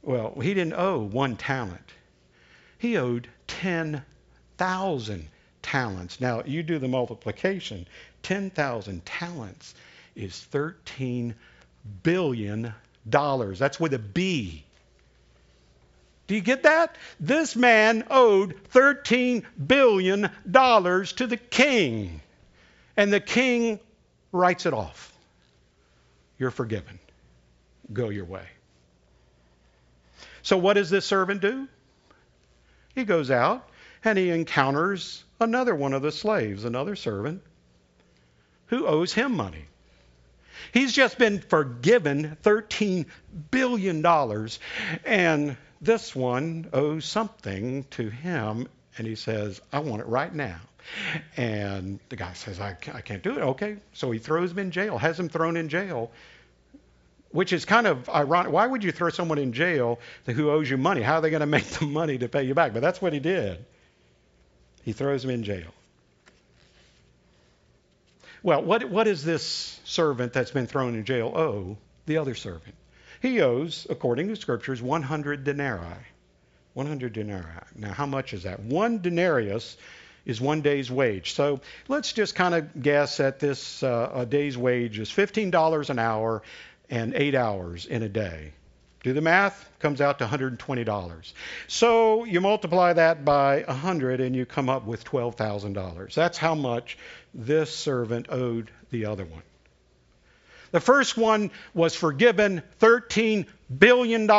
Well, 0.02 0.40
he 0.42 0.54
didn't 0.54 0.74
owe 0.74 1.00
one 1.00 1.36
talent. 1.36 1.94
He 2.78 2.96
owed 2.96 3.28
10,000 3.48 5.28
talents. 5.62 6.22
Now 6.22 6.44
you 6.46 6.64
do 6.64 6.80
the 6.80 6.88
multiplication. 6.88 7.86
10,000 8.24 9.06
talents 9.06 9.76
is 10.16 10.40
13 10.40 11.36
billion 12.04 12.74
dollars. 13.10 13.60
That's 13.60 13.80
with 13.80 13.94
a 13.94 14.00
B. 14.00 14.64
Do 16.30 16.36
you 16.36 16.42
get 16.42 16.62
that? 16.62 16.96
This 17.20 17.56
man 17.56 18.06
owed 18.12 18.56
$13 18.72 19.44
billion 19.66 20.30
to 20.46 21.28
the 21.28 21.40
king. 21.50 22.22
And 22.96 23.12
the 23.12 23.20
king 23.20 23.80
writes 24.32 24.68
it 24.68 24.74
off. 24.76 25.12
You're 26.38 26.52
forgiven. 26.52 27.00
Go 27.92 28.10
your 28.10 28.26
way. 28.26 28.46
So, 30.44 30.56
what 30.56 30.76
does 30.76 30.92
this 30.92 31.04
servant 31.04 31.42
do? 31.42 31.68
He 32.94 33.06
goes 33.06 33.32
out 33.32 33.68
and 34.04 34.16
he 34.16 34.30
encounters 34.30 35.24
another 35.40 35.74
one 35.74 35.94
of 35.94 36.04
the 36.04 36.12
slaves, 36.12 36.64
another 36.64 36.96
servant, 36.96 37.42
who 38.68 38.86
owes 38.86 39.14
him 39.14 39.36
money. 39.36 39.66
He's 40.74 40.94
just 40.94 41.18
been 41.18 41.40
forgiven 41.40 42.38
$13 42.44 43.08
billion. 43.50 44.06
And 45.06 45.58
this 45.82 46.16
one 46.16 46.70
owes 46.74 47.06
something 47.06 47.86
to 47.92 48.10
him, 48.10 48.68
and 48.98 49.08
he 49.08 49.16
says, 49.16 49.62
I 49.72 49.80
want 49.80 50.02
it 50.02 50.08
right 50.08 50.34
now. 50.34 50.60
And 51.38 52.00
the 52.10 52.16
guy 52.16 52.34
says, 52.34 52.60
I, 52.60 52.76
I 52.94 53.02
can't 53.02 53.22
do 53.24 53.38
it. 53.38 53.42
Okay. 53.42 53.78
So 53.94 54.12
he 54.12 54.20
throws 54.20 54.52
him 54.52 54.60
in 54.60 54.72
jail, 54.72 54.98
has 54.98 55.20
him 55.20 55.30
thrown 55.30 55.56
in 55.58 55.70
jail. 55.70 56.12
which 57.32 57.54
is 57.54 57.66
kind 57.66 57.88
of 57.88 58.10
ironic. 58.10 58.52
Why 58.52 58.66
would 58.66 58.84
you 58.84 58.92
throw 58.92 59.10
someone 59.10 59.38
in 59.38 59.54
jail 59.54 60.00
who 60.26 60.50
owes 60.50 60.70
you 60.70 60.78
money? 60.78 61.02
How 61.02 61.16
are 61.16 61.22
they 61.22 61.30
going 61.30 61.40
to 61.42 61.46
make 61.46 61.66
the 61.66 61.86
money 61.86 62.18
to 62.18 62.28
pay 62.28 62.44
you 62.44 62.54
back? 62.56 62.74
But 62.74 62.82
that's 62.82 63.02
what 63.02 63.14
he 63.14 63.20
did. 63.20 63.64
He 64.84 64.94
throws 64.94 65.24
him 65.24 65.30
in 65.30 65.44
jail. 65.44 65.74
Well, 68.42 68.64
what, 68.64 68.90
what 68.90 69.08
is 69.08 69.24
this 69.24 69.80
servant 69.84 70.34
that's 70.34 70.52
been 70.52 70.66
thrown 70.66 70.96
in 70.96 71.04
jail 71.04 71.32
owe 71.36 71.78
the 72.06 72.18
other 72.18 72.36
servant? 72.36 72.76
He 73.22 73.42
owes, 73.42 73.86
according 73.90 74.30
to 74.30 74.36
scriptures, 74.36 74.82
100 74.82 75.44
denarii. 75.44 76.06
100 76.74 77.14
denarii. 77.14 77.44
Now, 77.76 77.92
how 77.92 78.06
much 78.06 78.34
is 78.34 78.44
that? 78.44 78.60
One 78.62 79.02
denarius 79.02 79.78
is 80.26 80.40
one 80.40 80.62
day's 80.62 80.90
wage. 80.92 81.34
So 81.34 81.60
let's 81.88 82.14
just 82.14 82.36
kind 82.36 82.56
of 82.56 82.82
guess 82.82 83.18
that 83.18 83.40
this 83.40 83.84
uh, 83.84 84.12
a 84.14 84.26
day's 84.26 84.58
wage 84.58 85.00
is 85.00 85.10
$15 85.10 85.90
an 85.90 86.00
hour 86.00 86.44
and 86.90 87.14
eight 87.16 87.36
hours 87.36 87.86
in 87.86 88.04
a 88.04 88.10
day. 88.10 88.54
Do 89.02 89.14
the 89.14 89.22
math, 89.22 89.70
comes 89.80 90.02
out 90.02 90.20
to 90.20 90.26
$120. 90.26 91.34
So 91.68 92.26
you 92.26 92.42
multiply 92.42 92.94
that 92.94 93.24
by 93.24 93.64
100 93.64 94.20
and 94.20 94.36
you 94.36 94.46
come 94.46 94.70
up 94.70 94.86
with 94.86 95.06
$12,000. 95.06 96.14
That's 96.14 96.38
how 96.38 96.54
much 96.54 96.98
this 97.34 97.74
servant 97.74 98.28
owed 98.30 98.72
the 98.92 99.06
other 99.06 99.24
one. 99.24 99.44
The 100.72 100.80
first 100.80 101.18
one 101.18 101.52
was 101.74 101.96
forgiven 101.96 102.62
$13 102.80 103.48
billion, 103.78 104.30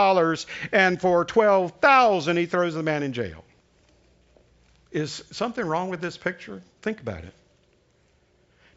and 0.72 1.00
for 1.00 1.24
12,000 1.24 2.36
he 2.36 2.46
throws 2.46 2.74
the 2.74 2.82
man 2.82 3.02
in 3.02 3.12
jail. 3.12 3.44
Is 4.92 5.24
something 5.30 5.64
wrong 5.64 5.88
with 5.88 6.00
this 6.00 6.16
picture? 6.16 6.62
Think 6.82 7.00
about 7.00 7.24
it. 7.24 7.32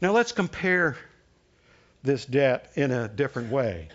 Now 0.02 0.12
let's 0.12 0.32
compare 0.32 0.98
this 2.04 2.26
debt 2.26 2.72
in 2.76 2.92
a 2.92 3.08
different 3.08 3.52
way. 3.52 3.90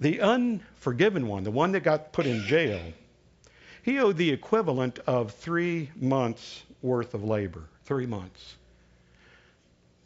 The 0.00 0.20
unforgiven 0.20 1.26
one, 1.26 1.44
the 1.44 1.50
one 1.50 1.72
that 1.72 1.80
got 1.80 2.12
put 2.12 2.26
in 2.26 2.42
jail, 2.42 2.80
he 3.82 3.98
owed 3.98 4.16
the 4.16 4.30
equivalent 4.30 4.98
of 5.06 5.32
three 5.32 5.90
months' 5.96 6.62
worth 6.82 7.14
of 7.14 7.24
labor. 7.24 7.64
Three 7.84 8.06
months. 8.06 8.54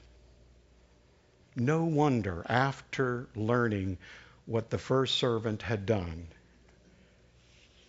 No 1.55 1.85
wonder 1.85 2.45
after 2.49 3.27
learning 3.33 3.97
what 4.45 4.69
the 4.69 4.77
first 4.77 5.15
servant 5.15 5.61
had 5.61 5.85
done 5.85 6.27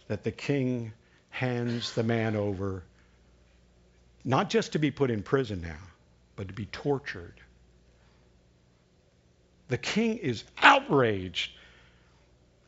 that 0.06 0.22
the 0.22 0.30
king 0.30 0.92
hands 1.30 1.94
the 1.94 2.04
man 2.04 2.36
over 2.36 2.84
not 4.24 4.50
just 4.50 4.74
to 4.74 4.78
be 4.78 4.92
put 4.92 5.10
in 5.10 5.24
prison 5.24 5.62
now, 5.62 5.82
but 6.36 6.46
to 6.46 6.54
be 6.54 6.66
tortured. 6.66 7.40
The 9.68 9.78
king 9.78 10.18
is 10.18 10.44
outraged 10.58 11.52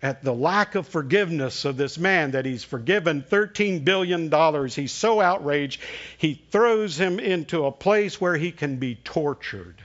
at 0.03 0.23
the 0.23 0.33
lack 0.33 0.75
of 0.75 0.87
forgiveness 0.87 1.65
of 1.65 1.77
this 1.77 1.99
man 1.99 2.33
that 2.33 2.45
he's 2.45 2.65
forgiven 2.65 3.23
$13 3.23 3.85
billion. 3.85 4.69
He's 4.69 4.93
so 4.93 5.21
outraged, 5.21 5.81
he 6.19 6.41
throws 6.51 6.99
him 6.99 7.19
into 7.19 7.67
a 7.67 7.73
place 7.73 8.21
where 8.21 8.37
he 8.37 8.53
can 8.53 8.77
be 8.77 8.95
tortured. 8.95 9.77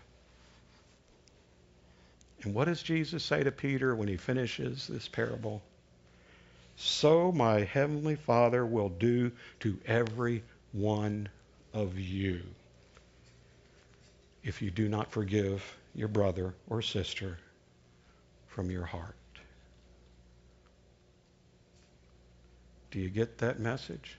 And 2.44 2.54
what 2.54 2.66
does 2.66 2.82
Jesus 2.82 3.24
say 3.24 3.44
to 3.44 3.52
Peter 3.52 3.96
when 3.96 4.08
he 4.08 4.18
finishes 4.18 4.88
this 4.88 5.08
parable? 5.08 5.62
So 6.76 7.32
my 7.32 7.64
heavenly 7.64 8.16
Father 8.16 8.66
will 8.66 8.90
do 8.90 9.32
to 9.60 9.78
every 9.86 10.44
one 10.72 11.30
of 11.74 12.00
you 12.00 12.42
if 14.44 14.62
you 14.62 14.72
do 14.72 14.90
not 14.90 15.12
forgive 15.12 15.64
your 15.96 16.08
brother 16.08 16.54
or 16.70 16.82
sister 16.82 17.38
from 18.48 18.70
your 18.70 18.86
heart. 18.86 19.16
Do 22.92 23.00
you 23.00 23.10
get 23.10 23.38
that 23.38 23.60
message? 23.60 24.18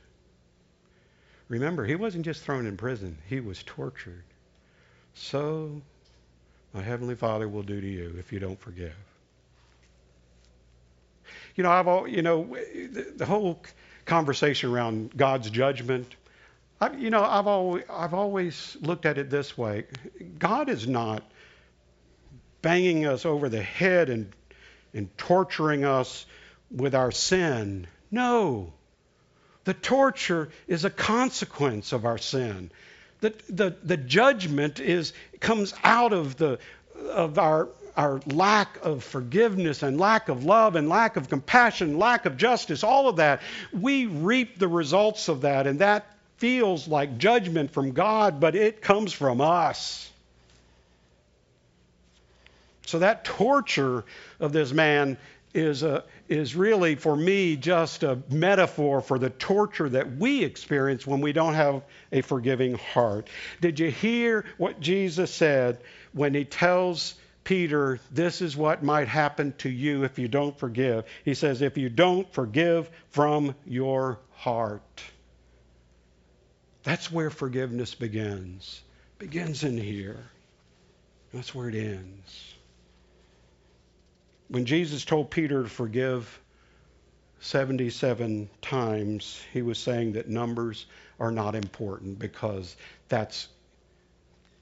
Remember, 1.49 1.85
he 1.85 1.97
wasn't 1.97 2.25
just 2.25 2.43
thrown 2.43 2.67
in 2.67 2.77
prison, 2.77 3.19
he 3.29 3.41
was 3.41 3.63
tortured. 3.65 4.25
So 5.15 5.83
my 6.73 6.81
Heavenly 6.81 7.15
Father 7.15 7.49
will 7.49 7.63
do 7.63 7.81
to 7.81 7.87
you 7.87 8.15
if 8.19 8.33
you 8.33 8.39
don't 8.39 8.59
forgive. 8.59 8.97
You 11.55 11.65
know, 11.65 11.71
I've 11.71 11.87
all, 11.87 12.09
you 12.09 12.23
know, 12.23 12.45
the, 12.55 13.13
the 13.17 13.27
whole 13.27 13.63
conversation 14.07 14.71
around 14.71 15.15
God's 15.17 15.51
judgment. 15.51 16.17
I, 16.81 16.93
you 16.93 17.11
know, 17.11 17.23
I've 17.23 17.47
always, 17.47 17.85
I've 17.91 18.15
always 18.15 18.77
looked 18.81 19.05
at 19.05 19.19
it 19.19 19.29
this 19.29 19.59
way: 19.59 19.85
God 20.39 20.71
is 20.71 20.89
not 20.89 21.23
banging 22.63 23.07
us 23.07 23.27
over 23.27 23.49
the 23.49 23.63
head 23.63 24.09
and 24.09 24.33
and 24.95 25.17
torturing 25.17 25.85
us 25.85 26.27
with 26.71 26.95
our 26.95 27.11
sin. 27.11 27.87
No. 28.11 28.73
The 29.65 29.75
torture 29.75 30.51
is 30.67 30.85
a 30.85 30.91
consequence 30.91 31.93
of 31.93 32.05
our 32.05 32.19
sin. 32.19 32.71
The, 33.21 33.35
the, 33.49 33.77
the 33.83 33.97
judgment 33.97 34.81
is, 34.81 35.13
comes 35.39 35.73
out 35.85 36.13
of, 36.13 36.37
the, 36.37 36.59
of 37.09 37.39
our, 37.39 37.69
our 37.97 38.21
lack 38.27 38.85
of 38.85 39.05
forgiveness 39.05 39.83
and 39.83 40.01
lack 40.01 40.29
of 40.29 40.45
love 40.45 40.75
and 40.75 40.89
lack 40.89 41.17
of 41.17 41.29
compassion, 41.29 41.99
lack 41.99 42.27
of 42.27 42.37
justice, 42.37 42.83
all 42.83 43.09
of 43.09 43.17
that. 43.17 43.41
We 43.73 44.07
reap 44.07 44.59
the 44.59 44.69
results 44.69 45.29
of 45.29 45.43
that, 45.43 45.67
and 45.67 45.79
that 45.79 46.07
feels 46.39 46.89
like 46.89 47.19
judgment 47.19 47.71
from 47.71 47.93
God, 47.93 48.41
but 48.41 48.57
it 48.57 48.83
comes 48.83 49.13
from 49.13 49.41
us. 49.41 50.12
So 52.87 52.99
that 52.99 53.25
torture 53.25 54.05
of 54.41 54.53
this 54.53 54.73
man 54.73 55.17
is, 55.55 55.83
a, 55.83 56.05
is 56.29 56.57
really, 56.57 56.95
for 56.95 57.15
me, 57.15 57.57
just 57.57 58.03
a 58.03 58.19
metaphor 58.31 59.01
for 59.01 59.19
the 59.19 59.31
torture 59.31 59.89
that 59.89 60.17
we 60.17 60.45
experience 60.45 61.07
when 61.07 61.21
we 61.21 61.33
don't 61.33 61.55
have 61.55 61.83
a 62.11 62.23
forgiving 62.23 62.75
heart. 62.75 63.29
Did 63.61 63.79
you 63.79 63.91
hear 63.91 64.45
what 64.57 64.81
Jesus 64.81 65.33
said 65.33 65.79
when 66.13 66.35
he 66.35 66.45
tells 66.45 67.15
Peter, 67.45 68.01
This 68.11 68.41
is 68.41 68.57
what 68.57 68.83
might 68.83 69.09
happen 69.09 69.53
to 69.59 69.69
you 69.69 70.05
if 70.05 70.19
you 70.19 70.29
don't 70.29 70.59
forgive? 70.59 71.05
He 71.25 71.35
says, 71.35 71.61
If 71.61 71.77
you 71.77 71.89
don't 71.89 72.33
forgive 72.33 72.91
from 73.11 73.55
your 73.67 74.19
heart. 74.33 75.03
That's 76.83 77.13
where 77.13 77.31
forgiveness 77.31 77.95
begins. 77.95 78.81
Begins 79.19 79.63
in 79.63 79.77
here. 79.77 80.25
That's 81.33 81.55
where 81.55 81.69
it 81.69 81.77
ends. 81.77 82.55
When 84.53 84.67
Jesus 84.67 85.07
told 85.07 85.31
Peter 85.31 85.63
to 85.63 85.69
forgive 85.71 86.39
77 87.41 88.51
times, 88.61 89.43
he 89.51 89.63
was 89.63 89.79
saying 89.79 90.13
that 90.13 90.29
numbers 90.29 90.85
are 91.19 91.31
not 91.31 91.55
important 91.55 92.19
because 92.19 92.77
that's 93.09 93.49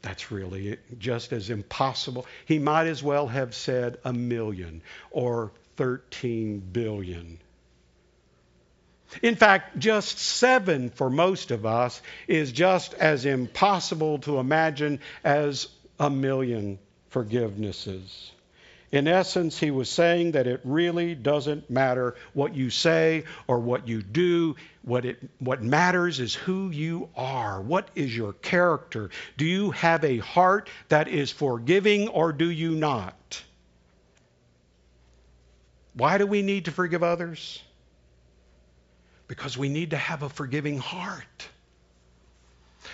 that's 0.03 0.31
really 0.31 0.79
just 0.97 1.33
as 1.33 1.51
impossible. 1.51 2.25
He 2.45 2.61
might 2.61 2.87
as 2.87 3.03
well 3.03 3.27
have 3.27 3.53
said 3.53 3.99
a 4.05 4.13
million 4.13 4.83
or 5.11 5.51
13 5.77 6.61
billion. 6.61 7.41
In 9.23 9.35
fact, 9.35 9.77
just 9.77 10.21
seven 10.21 10.91
for 10.91 11.11
most 11.11 11.51
of 11.51 11.67
us 11.67 12.01
is 12.29 12.53
just 12.53 12.95
as 12.95 13.25
impossible 13.25 14.19
to 14.19 14.39
imagine 14.39 15.01
as 15.25 15.67
a 15.99 16.09
million 16.09 16.79
forgivenesses. 17.11 18.31
In 18.93 19.07
essence, 19.07 19.57
he 19.57 19.71
was 19.71 19.89
saying 19.89 20.33
that 20.33 20.49
it 20.49 20.61
really 20.65 21.15
doesn't 21.15 21.71
matter 21.71 22.17
what 22.33 22.57
you 22.57 22.71
say 22.71 23.25
or 23.47 23.61
what 23.61 23.87
you 23.87 24.03
do. 24.03 24.57
What, 24.83 25.05
it, 25.05 25.23
what 25.39 25.63
matters 25.63 26.19
is 26.19 26.35
who 26.35 26.71
you 26.71 27.09
are. 27.15 27.61
What 27.61 27.89
is 27.95 28.17
your 28.17 28.33
character? 28.33 29.11
Do 29.37 29.45
you 29.45 29.71
have 29.71 30.03
a 30.03 30.19
heart 30.19 30.69
that 30.89 31.07
is 31.07 31.31
forgiving 31.31 32.09
or 32.09 32.33
do 32.33 32.51
you 32.51 32.73
not? 32.73 33.43
Why 35.95 36.19
do 36.19 36.27
we 36.27 36.43
need 36.43 36.65
to 36.65 36.73
forgive 36.73 37.05
others? 37.05 37.63
Because 39.29 39.57
we 39.57 39.69
need 39.69 39.91
to 39.91 39.97
have 39.97 40.25
a 40.25 40.29
forgiving 40.29 40.79
heart. 40.79 41.49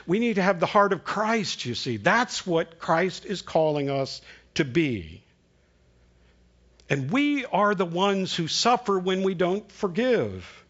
We 0.07 0.19
need 0.19 0.35
to 0.35 0.43
have 0.43 0.61
the 0.61 0.67
heart 0.67 0.93
of 0.93 1.05
Christ, 1.05 1.65
you 1.65 1.75
see. 1.75 1.97
That's 1.97 2.47
what 2.47 2.79
Christ 2.79 3.25
is 3.25 3.41
calling 3.41 3.89
us 3.89 4.21
to 4.55 4.65
be. 4.65 5.23
And 6.88 7.11
we 7.11 7.44
are 7.46 7.75
the 7.75 7.85
ones 7.85 8.35
who 8.35 8.49
suffer 8.49 8.99
when 8.99 9.22
we 9.22 9.35
don't 9.35 9.70
forgive. 9.72 10.64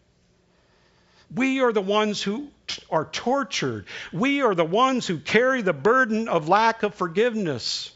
We 1.33 1.61
are 1.61 1.73
the 1.73 1.81
ones 1.81 2.21
who 2.21 2.47
are 2.89 3.05
tortured. 3.05 3.85
We 4.11 4.41
are 4.41 4.55
the 4.55 4.65
ones 4.65 5.05
who 5.05 5.19
carry 5.19 5.61
the 5.61 5.73
burden 5.73 6.27
of 6.27 6.49
lack 6.49 6.83
of 6.83 6.95
forgiveness. 6.95 7.91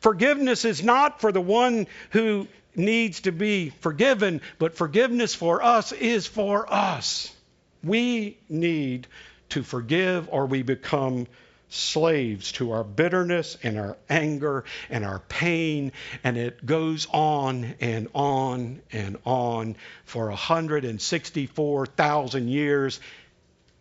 Forgiveness 0.00 0.64
is 0.64 0.82
not 0.82 1.20
for 1.20 1.32
the 1.32 1.40
one 1.40 1.86
who 2.10 2.48
needs 2.76 3.20
to 3.20 3.32
be 3.32 3.70
forgiven, 3.80 4.40
but 4.58 4.76
forgiveness 4.76 5.34
for 5.34 5.62
us 5.62 5.92
is 5.92 6.26
for 6.26 6.70
us. 6.72 7.34
We 7.82 8.36
need 8.48 9.06
to 9.50 9.62
forgive 9.62 10.28
or 10.30 10.46
we 10.46 10.62
become 10.62 11.26
slaves 11.74 12.52
to 12.52 12.70
our 12.72 12.84
bitterness 12.84 13.58
and 13.62 13.78
our 13.78 13.96
anger 14.08 14.64
and 14.88 15.04
our 15.04 15.18
pain, 15.20 15.92
and 16.22 16.36
it 16.36 16.64
goes 16.64 17.06
on 17.10 17.74
and 17.80 18.08
on 18.14 18.80
and 18.92 19.18
on 19.24 19.76
for 20.04 20.28
164,000 20.28 22.48
years 22.48 23.00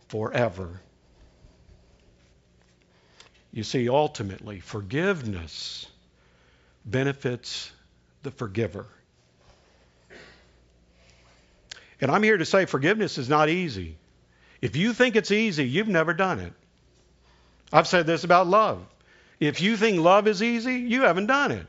forever. 0.07 0.81
You 3.51 3.63
see, 3.63 3.89
ultimately, 3.89 4.59
forgiveness 4.59 5.85
benefits 6.85 7.71
the 8.23 8.31
forgiver. 8.31 8.87
And 12.01 12.11
I'm 12.11 12.23
here 12.23 12.37
to 12.37 12.45
say 12.45 12.65
forgiveness 12.65 13.17
is 13.17 13.29
not 13.29 13.47
easy. 13.49 13.97
If 14.61 14.75
you 14.75 14.93
think 14.93 15.15
it's 15.15 15.31
easy, 15.31 15.67
you've 15.67 15.87
never 15.87 16.13
done 16.13 16.39
it. 16.39 16.53
I've 17.73 17.87
said 17.87 18.05
this 18.05 18.23
about 18.23 18.45
love. 18.47 18.85
If 19.39 19.59
you 19.59 19.75
think 19.75 19.99
love 19.99 20.27
is 20.27 20.43
easy, 20.43 20.75
you 20.75 21.01
haven't 21.01 21.25
done 21.25 21.51
it. 21.51 21.65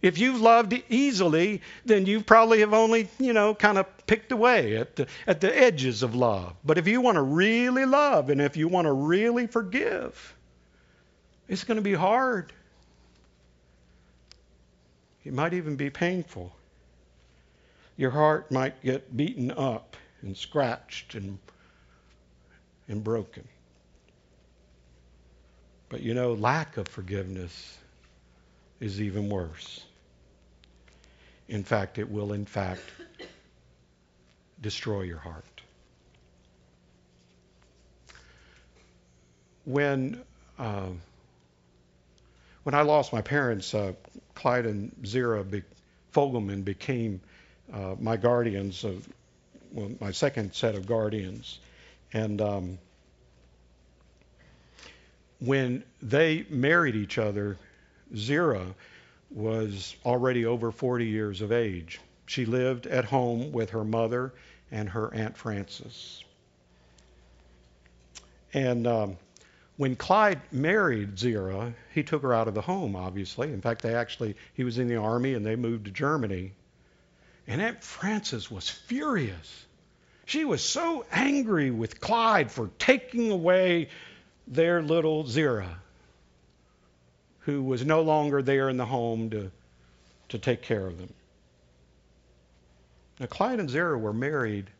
If 0.00 0.18
you've 0.18 0.40
loved 0.40 0.82
easily, 0.88 1.60
then 1.84 2.06
you 2.06 2.22
probably 2.22 2.60
have 2.60 2.72
only, 2.72 3.08
you 3.18 3.32
know, 3.32 3.54
kind 3.54 3.76
of 3.76 3.86
picked 4.06 4.32
away 4.32 4.76
at 4.76 4.96
the, 4.96 5.06
at 5.26 5.40
the 5.40 5.56
edges 5.56 6.02
of 6.02 6.14
love. 6.14 6.54
But 6.64 6.78
if 6.78 6.88
you 6.88 7.00
want 7.00 7.16
to 7.16 7.22
really 7.22 7.84
love 7.84 8.30
and 8.30 8.40
if 8.40 8.56
you 8.56 8.68
want 8.68 8.86
to 8.86 8.92
really 8.92 9.46
forgive, 9.46 10.34
it's 11.48 11.64
going 11.64 11.76
to 11.76 11.82
be 11.82 11.94
hard. 11.94 12.52
It 15.24 15.34
might 15.34 15.52
even 15.52 15.76
be 15.76 15.90
painful. 15.90 16.54
Your 17.96 18.10
heart 18.10 18.50
might 18.50 18.82
get 18.82 19.16
beaten 19.16 19.50
up 19.50 19.96
and 20.22 20.36
scratched 20.36 21.14
and, 21.14 21.38
and 22.88 23.02
broken. 23.02 23.46
But 25.88 26.02
you 26.02 26.14
know, 26.14 26.32
lack 26.34 26.76
of 26.76 26.88
forgiveness 26.88 27.78
is 28.80 29.00
even 29.00 29.28
worse. 29.28 29.84
In 31.48 31.62
fact, 31.62 31.98
it 31.98 32.10
will, 32.10 32.32
in 32.32 32.44
fact, 32.44 32.82
destroy 34.60 35.02
your 35.02 35.18
heart. 35.18 35.44
When 39.64 40.22
uh, 40.58 40.88
when 42.64 42.74
I 42.74 42.82
lost 42.82 43.12
my 43.12 43.22
parents, 43.22 43.74
uh, 43.74 43.92
Clyde 44.34 44.66
and 44.66 44.92
Zira 45.02 45.48
be- 45.48 45.62
Fogelman 46.12 46.64
became 46.64 47.20
uh, 47.72 47.94
my 48.00 48.16
guardians 48.16 48.82
of 48.82 49.08
well, 49.72 49.90
my 50.00 50.10
second 50.10 50.54
set 50.54 50.74
of 50.74 50.86
guardians, 50.86 51.60
and 52.12 52.40
um, 52.40 52.78
when 55.38 55.84
they 56.02 56.46
married 56.48 56.94
each 56.94 57.18
other, 57.18 57.58
Zira 58.14 58.74
was 59.30 59.96
already 60.04 60.46
over 60.46 60.70
40 60.70 61.06
years 61.06 61.40
of 61.40 61.52
age. 61.52 62.00
She 62.26 62.44
lived 62.44 62.86
at 62.86 63.04
home 63.04 63.52
with 63.52 63.70
her 63.70 63.84
mother 63.84 64.32
and 64.70 64.88
her 64.88 65.12
Aunt 65.14 65.36
Frances. 65.36 66.24
And 68.52 68.86
um, 68.86 69.18
when 69.76 69.96
Clyde 69.96 70.40
married 70.50 71.16
Zira, 71.16 71.74
he 71.92 72.02
took 72.02 72.22
her 72.22 72.32
out 72.32 72.48
of 72.48 72.54
the 72.54 72.62
home, 72.62 72.96
obviously. 72.96 73.52
In 73.52 73.60
fact, 73.60 73.82
they 73.82 73.94
actually, 73.94 74.36
he 74.54 74.64
was 74.64 74.78
in 74.78 74.88
the 74.88 74.96
army 74.96 75.34
and 75.34 75.44
they 75.44 75.56
moved 75.56 75.84
to 75.84 75.90
Germany. 75.90 76.52
And 77.46 77.60
Aunt 77.60 77.82
Frances 77.82 78.50
was 78.50 78.68
furious. 78.68 79.66
She 80.24 80.44
was 80.44 80.64
so 80.64 81.04
angry 81.12 81.70
with 81.70 82.00
Clyde 82.00 82.50
for 82.50 82.70
taking 82.78 83.30
away 83.30 83.88
their 84.46 84.82
little 84.82 85.24
Zira, 85.24 85.68
who 87.40 87.62
was 87.62 87.84
no 87.84 88.02
longer 88.02 88.42
there 88.42 88.68
in 88.68 88.76
the 88.76 88.86
home 88.86 89.30
to, 89.30 89.50
to 90.28 90.38
take 90.38 90.62
care 90.62 90.86
of 90.86 90.98
them. 90.98 91.12
Now, 93.18 93.26
Clyde 93.26 93.60
and 93.60 93.68
Zira 93.68 93.98
were 93.98 94.12
married 94.12 94.70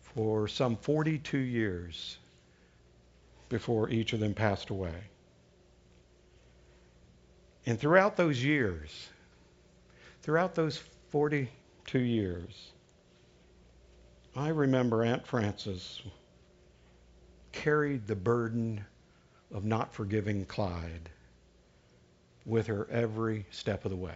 for 0.00 0.46
some 0.46 0.76
42 0.76 1.38
years 1.38 2.18
before 3.48 3.88
each 3.90 4.12
of 4.12 4.20
them 4.20 4.34
passed 4.34 4.70
away. 4.70 4.94
And 7.66 7.80
throughout 7.80 8.16
those 8.16 8.42
years, 8.44 9.08
throughout 10.22 10.54
those 10.54 10.82
42 11.10 11.98
years, 11.98 12.72
I 14.36 14.48
remember 14.48 15.02
Aunt 15.02 15.26
Frances 15.26 16.02
carried 17.54 18.06
the 18.06 18.16
burden 18.16 18.84
of 19.52 19.64
not 19.64 19.92
forgiving 19.92 20.44
Clyde 20.44 21.08
with 22.44 22.66
her 22.66 22.86
every 22.90 23.46
step 23.50 23.84
of 23.84 23.90
the 23.90 23.96
way. 23.96 24.12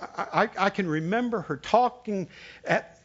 I, 0.00 0.26
I, 0.32 0.48
I, 0.66 0.70
can 0.70 0.88
remember 0.88 1.40
her 1.42 1.56
talking 1.56 2.28
at 2.64 3.00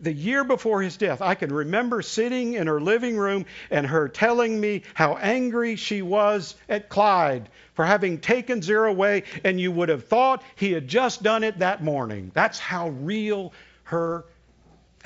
the 0.00 0.12
year 0.12 0.42
before 0.44 0.82
his 0.82 0.96
death. 0.96 1.22
I 1.22 1.36
can 1.36 1.54
remember 1.54 2.02
sitting 2.02 2.54
in 2.54 2.66
her 2.66 2.80
living 2.80 3.16
room 3.16 3.46
and 3.70 3.86
her 3.86 4.08
telling 4.08 4.60
me 4.60 4.82
how 4.94 5.16
angry 5.16 5.76
she 5.76 6.02
was 6.02 6.56
at 6.68 6.88
Clyde 6.88 7.48
for 7.74 7.84
having 7.84 8.18
taken 8.18 8.60
Zira 8.60 8.90
away, 8.90 9.22
and 9.44 9.60
you 9.60 9.70
would 9.70 9.88
have 9.88 10.06
thought 10.06 10.42
he 10.56 10.72
had 10.72 10.88
just 10.88 11.22
done 11.22 11.44
it 11.44 11.60
that 11.60 11.82
morning. 11.82 12.32
That's 12.34 12.58
how 12.58 12.88
real 12.88 13.52
her 13.84 14.24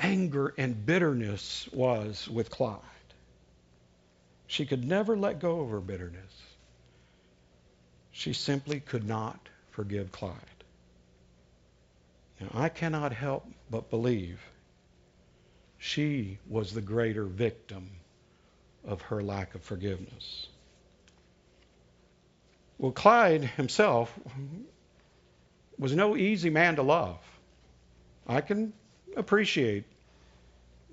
anger 0.01 0.53
and 0.57 0.85
bitterness 0.85 1.69
was 1.71 2.27
with 2.27 2.49
Clyde. 2.49 2.79
She 4.47 4.65
could 4.65 4.85
never 4.85 5.15
let 5.15 5.39
go 5.39 5.61
of 5.61 5.69
her 5.69 5.79
bitterness. 5.79 6.41
She 8.11 8.33
simply 8.33 8.79
could 8.79 9.07
not 9.07 9.39
forgive 9.69 10.11
Clyde. 10.11 10.35
Now, 12.39 12.49
I 12.53 12.69
cannot 12.69 13.13
help 13.13 13.45
but 13.69 13.89
believe 13.89 14.41
she 15.77 16.37
was 16.49 16.73
the 16.73 16.81
greater 16.81 17.23
victim 17.23 17.89
of 18.83 19.01
her 19.03 19.23
lack 19.23 19.55
of 19.55 19.61
forgiveness. 19.61 20.47
Well, 22.77 22.91
Clyde 22.91 23.43
himself 23.43 24.13
was 25.77 25.95
no 25.95 26.17
easy 26.17 26.49
man 26.49 26.75
to 26.75 26.83
love. 26.83 27.19
I 28.27 28.41
can 28.41 28.73
appreciate 29.15 29.85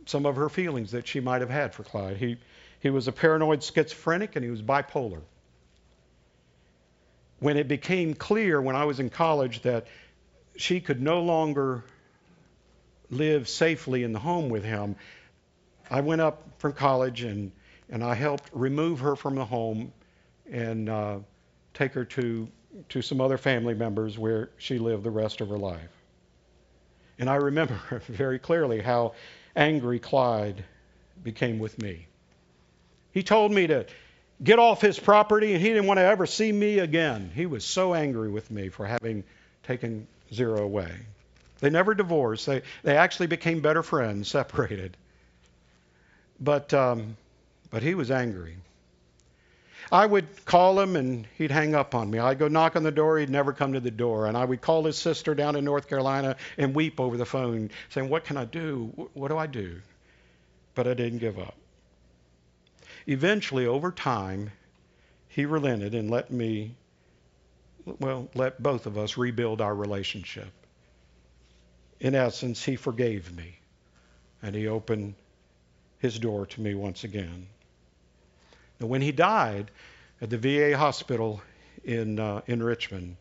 some 0.08 0.24
of 0.24 0.36
her 0.36 0.48
feelings 0.48 0.92
that 0.92 1.06
she 1.06 1.20
might 1.20 1.40
have 1.40 1.50
had 1.50 1.74
for 1.74 1.82
Clyde. 1.82 2.16
He, 2.16 2.38
he 2.80 2.90
was 2.90 3.08
a 3.08 3.12
paranoid 3.12 3.62
schizophrenic 3.62 4.36
and 4.36 4.44
he 4.44 4.50
was 4.50 4.62
bipolar. 4.62 5.20
When 7.40 7.56
it 7.56 7.68
became 7.68 8.14
clear 8.14 8.60
when 8.60 8.74
I 8.74 8.84
was 8.84 9.00
in 9.00 9.10
college 9.10 9.62
that 9.62 9.86
she 10.56 10.80
could 10.80 11.00
no 11.00 11.22
longer 11.22 11.84
live 13.10 13.48
safely 13.48 14.02
in 14.02 14.12
the 14.12 14.18
home 14.18 14.48
with 14.48 14.64
him, 14.64 14.96
I 15.90 16.00
went 16.00 16.20
up 16.20 16.42
from 16.58 16.72
college 16.72 17.22
and, 17.22 17.52
and 17.90 18.02
I 18.02 18.14
helped 18.14 18.48
remove 18.52 19.00
her 19.00 19.14
from 19.14 19.34
the 19.34 19.44
home 19.44 19.92
and 20.50 20.88
uh, 20.88 21.18
take 21.74 21.92
her 21.92 22.04
to, 22.04 22.48
to 22.88 23.02
some 23.02 23.20
other 23.20 23.38
family 23.38 23.74
members 23.74 24.18
where 24.18 24.50
she 24.56 24.78
lived 24.78 25.04
the 25.04 25.10
rest 25.10 25.40
of 25.40 25.48
her 25.50 25.58
life. 25.58 25.90
And 27.18 27.28
I 27.28 27.36
remember 27.36 27.78
very 28.08 28.38
clearly 28.38 28.80
how 28.80 29.12
angry 29.56 29.98
Clyde 29.98 30.64
became 31.22 31.58
with 31.58 31.80
me. 31.80 32.06
He 33.12 33.22
told 33.22 33.52
me 33.52 33.66
to 33.66 33.86
get 34.42 34.58
off 34.58 34.80
his 34.80 34.98
property 34.98 35.52
and 35.52 35.62
he 35.62 35.68
didn't 35.68 35.86
want 35.86 35.98
to 35.98 36.04
ever 36.04 36.26
see 36.26 36.52
me 36.52 36.78
again. 36.78 37.30
He 37.34 37.46
was 37.46 37.64
so 37.64 37.94
angry 37.94 38.30
with 38.30 38.50
me 38.50 38.68
for 38.68 38.86
having 38.86 39.24
taken 39.62 40.06
Zira 40.32 40.60
away. 40.60 40.92
They 41.60 41.70
never 41.70 41.94
divorced. 41.94 42.46
They, 42.46 42.62
they 42.82 42.96
actually 42.96 43.26
became 43.26 43.60
better 43.60 43.82
friends, 43.82 44.28
separated. 44.38 44.96
But, 46.40 46.72
um, 46.72 47.16
but 47.70 47.82
he 47.82 47.94
was 47.94 48.10
angry. 48.10 48.56
I 49.90 50.04
would 50.04 50.44
call 50.44 50.78
him 50.80 50.96
and 50.96 51.26
he'd 51.36 51.50
hang 51.50 51.74
up 51.74 51.94
on 51.94 52.10
me. 52.10 52.18
I'd 52.18 52.38
go 52.38 52.48
knock 52.48 52.76
on 52.76 52.82
the 52.82 52.90
door, 52.90 53.18
he'd 53.18 53.30
never 53.30 53.52
come 53.52 53.72
to 53.72 53.80
the 53.80 53.90
door. 53.90 54.26
And 54.26 54.36
I 54.36 54.44
would 54.44 54.60
call 54.60 54.84
his 54.84 54.98
sister 54.98 55.34
down 55.34 55.56
in 55.56 55.64
North 55.64 55.88
Carolina 55.88 56.36
and 56.56 56.74
weep 56.74 57.00
over 57.00 57.16
the 57.16 57.24
phone, 57.26 57.70
saying, 57.88 58.08
What 58.08 58.24
can 58.24 58.36
I 58.36 58.44
do? 58.44 59.08
What 59.14 59.28
do 59.28 59.38
I 59.38 59.46
do? 59.46 59.80
But 60.74 60.86
I 60.86 60.94
didn't 60.94 61.18
give 61.18 61.38
up. 61.38 61.56
Eventually, 63.06 63.66
over 63.66 63.90
time, 63.90 64.50
he 65.28 65.46
relented 65.46 65.94
and 65.94 66.10
let 66.10 66.30
me, 66.30 66.74
well, 67.86 68.28
let 68.34 68.62
both 68.62 68.86
of 68.86 68.98
us 68.98 69.16
rebuild 69.16 69.60
our 69.60 69.74
relationship. 69.74 70.52
In 72.00 72.14
essence, 72.14 72.64
he 72.64 72.76
forgave 72.76 73.34
me 73.34 73.58
and 74.42 74.54
he 74.54 74.68
opened 74.68 75.14
his 75.98 76.18
door 76.18 76.46
to 76.46 76.60
me 76.60 76.74
once 76.74 77.04
again. 77.04 77.46
Now, 78.80 78.86
when 78.86 79.02
he 79.02 79.12
died, 79.12 79.70
at 80.20 80.30
the 80.30 80.38
VA 80.38 80.76
hospital 80.76 81.40
in 81.84 82.18
uh, 82.18 82.42
in 82.46 82.62
Richmond. 82.62 83.16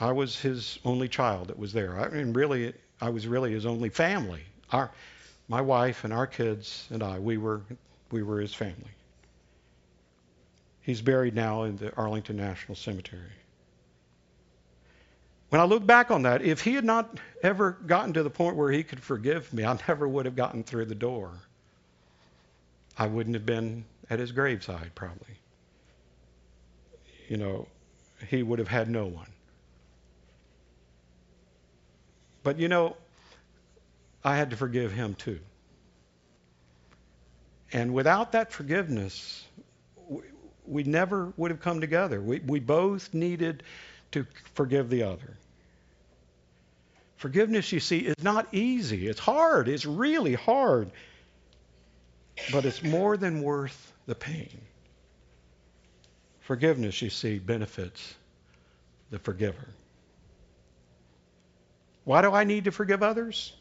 I 0.00 0.12
was 0.12 0.40
his 0.40 0.78
only 0.84 1.08
child 1.08 1.48
that 1.48 1.58
was 1.58 1.72
there. 1.72 1.98
I 2.00 2.08
mean, 2.08 2.32
really, 2.32 2.72
I 3.00 3.10
was 3.10 3.26
really 3.26 3.52
his 3.52 3.66
only 3.66 3.88
family. 3.88 4.42
Our, 4.72 4.90
my 5.48 5.60
wife 5.60 6.04
and 6.04 6.12
our 6.12 6.26
kids 6.26 6.88
and 6.90 7.02
I, 7.02 7.18
we 7.18 7.36
were 7.36 7.62
we 8.10 8.22
were 8.22 8.40
his 8.40 8.54
family. 8.54 8.90
He's 10.80 11.00
buried 11.00 11.36
now 11.36 11.62
in 11.62 11.76
the 11.76 11.94
Arlington 11.94 12.36
National 12.36 12.74
Cemetery. 12.74 13.30
When 15.50 15.60
I 15.60 15.64
look 15.64 15.86
back 15.86 16.10
on 16.10 16.22
that, 16.22 16.42
if 16.42 16.62
he 16.62 16.74
had 16.74 16.84
not 16.84 17.20
ever 17.42 17.72
gotten 17.86 18.14
to 18.14 18.22
the 18.22 18.30
point 18.30 18.56
where 18.56 18.72
he 18.72 18.82
could 18.82 19.00
forgive 19.00 19.52
me, 19.52 19.64
I 19.64 19.78
never 19.86 20.08
would 20.08 20.24
have 20.24 20.34
gotten 20.34 20.64
through 20.64 20.86
the 20.86 20.94
door. 20.94 21.30
I 22.98 23.06
wouldn't 23.06 23.34
have 23.36 23.46
been 23.46 23.84
at 24.12 24.18
his 24.18 24.30
graveside, 24.30 24.90
probably. 24.94 25.38
You 27.28 27.38
know, 27.38 27.66
he 28.28 28.42
would 28.42 28.58
have 28.58 28.68
had 28.68 28.90
no 28.90 29.06
one. 29.06 29.30
But 32.42 32.58
you 32.58 32.68
know, 32.68 32.94
I 34.22 34.36
had 34.36 34.50
to 34.50 34.56
forgive 34.56 34.92
him 34.92 35.14
too. 35.14 35.38
And 37.72 37.94
without 37.94 38.32
that 38.32 38.52
forgiveness, 38.52 39.46
we, 40.06 40.20
we 40.66 40.82
never 40.82 41.32
would 41.38 41.50
have 41.50 41.60
come 41.60 41.80
together. 41.80 42.20
We, 42.20 42.40
we 42.40 42.60
both 42.60 43.14
needed 43.14 43.62
to 44.10 44.26
forgive 44.52 44.90
the 44.90 45.04
other. 45.04 45.38
Forgiveness, 47.16 47.72
you 47.72 47.80
see, 47.80 48.00
is 48.00 48.22
not 48.22 48.46
easy. 48.52 49.08
It's 49.08 49.20
hard. 49.20 49.68
It's 49.68 49.86
really 49.86 50.34
hard. 50.34 50.90
But 52.50 52.66
it's 52.66 52.82
more 52.82 53.16
than 53.16 53.42
worth 53.42 53.91
the 54.06 54.14
pain. 54.14 54.60
Forgiveness, 56.40 57.00
you 57.02 57.10
see, 57.10 57.38
benefits 57.38 58.14
the 59.10 59.18
forgiver. 59.18 59.68
Why 62.04 62.22
do 62.22 62.32
I 62.32 62.44
need 62.44 62.64
to 62.64 62.72
forgive 62.72 63.02
others? 63.02 63.52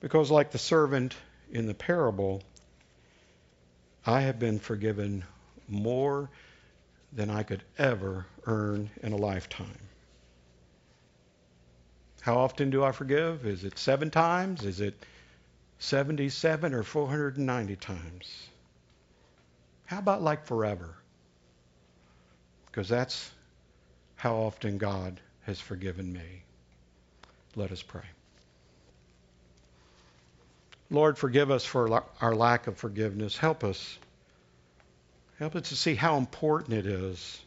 Because, 0.00 0.30
like 0.30 0.50
the 0.50 0.58
servant 0.58 1.14
in 1.50 1.66
the 1.66 1.74
parable, 1.74 2.42
I 4.04 4.22
have 4.22 4.38
been 4.38 4.58
forgiven 4.58 5.24
more 5.68 6.28
than 7.12 7.30
I 7.30 7.44
could 7.44 7.62
ever 7.78 8.26
earn 8.46 8.90
in 9.02 9.12
a 9.12 9.16
lifetime. 9.16 9.78
How 12.20 12.38
often 12.38 12.70
do 12.70 12.84
I 12.84 12.92
forgive? 12.92 13.46
Is 13.46 13.64
it 13.64 13.78
seven 13.78 14.10
times? 14.10 14.64
Is 14.64 14.80
it 14.80 14.94
77 15.78 16.74
or 16.74 16.82
490 16.82 17.76
times? 17.76 18.48
How 19.92 19.98
about 19.98 20.22
like 20.22 20.46
forever? 20.46 20.88
Because 22.64 22.88
that's 22.88 23.30
how 24.16 24.36
often 24.36 24.78
God 24.78 25.20
has 25.42 25.60
forgiven 25.60 26.10
me. 26.10 26.44
Let 27.56 27.72
us 27.72 27.82
pray. 27.82 28.06
Lord, 30.90 31.18
forgive 31.18 31.50
us 31.50 31.66
for 31.66 32.02
our 32.22 32.34
lack 32.34 32.68
of 32.68 32.78
forgiveness. 32.78 33.36
Help 33.36 33.64
us. 33.64 33.98
Help 35.38 35.56
us 35.56 35.68
to 35.68 35.76
see 35.76 35.94
how 35.94 36.16
important 36.16 36.72
it 36.72 36.86
is 36.86 37.42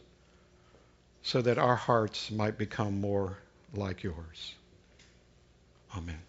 so 1.22 1.42
that 1.42 1.58
our 1.58 1.74
hearts 1.74 2.30
might 2.30 2.56
become 2.56 3.00
more 3.00 3.36
like 3.74 4.04
yours. 4.04 4.54
Amen. 5.96 6.20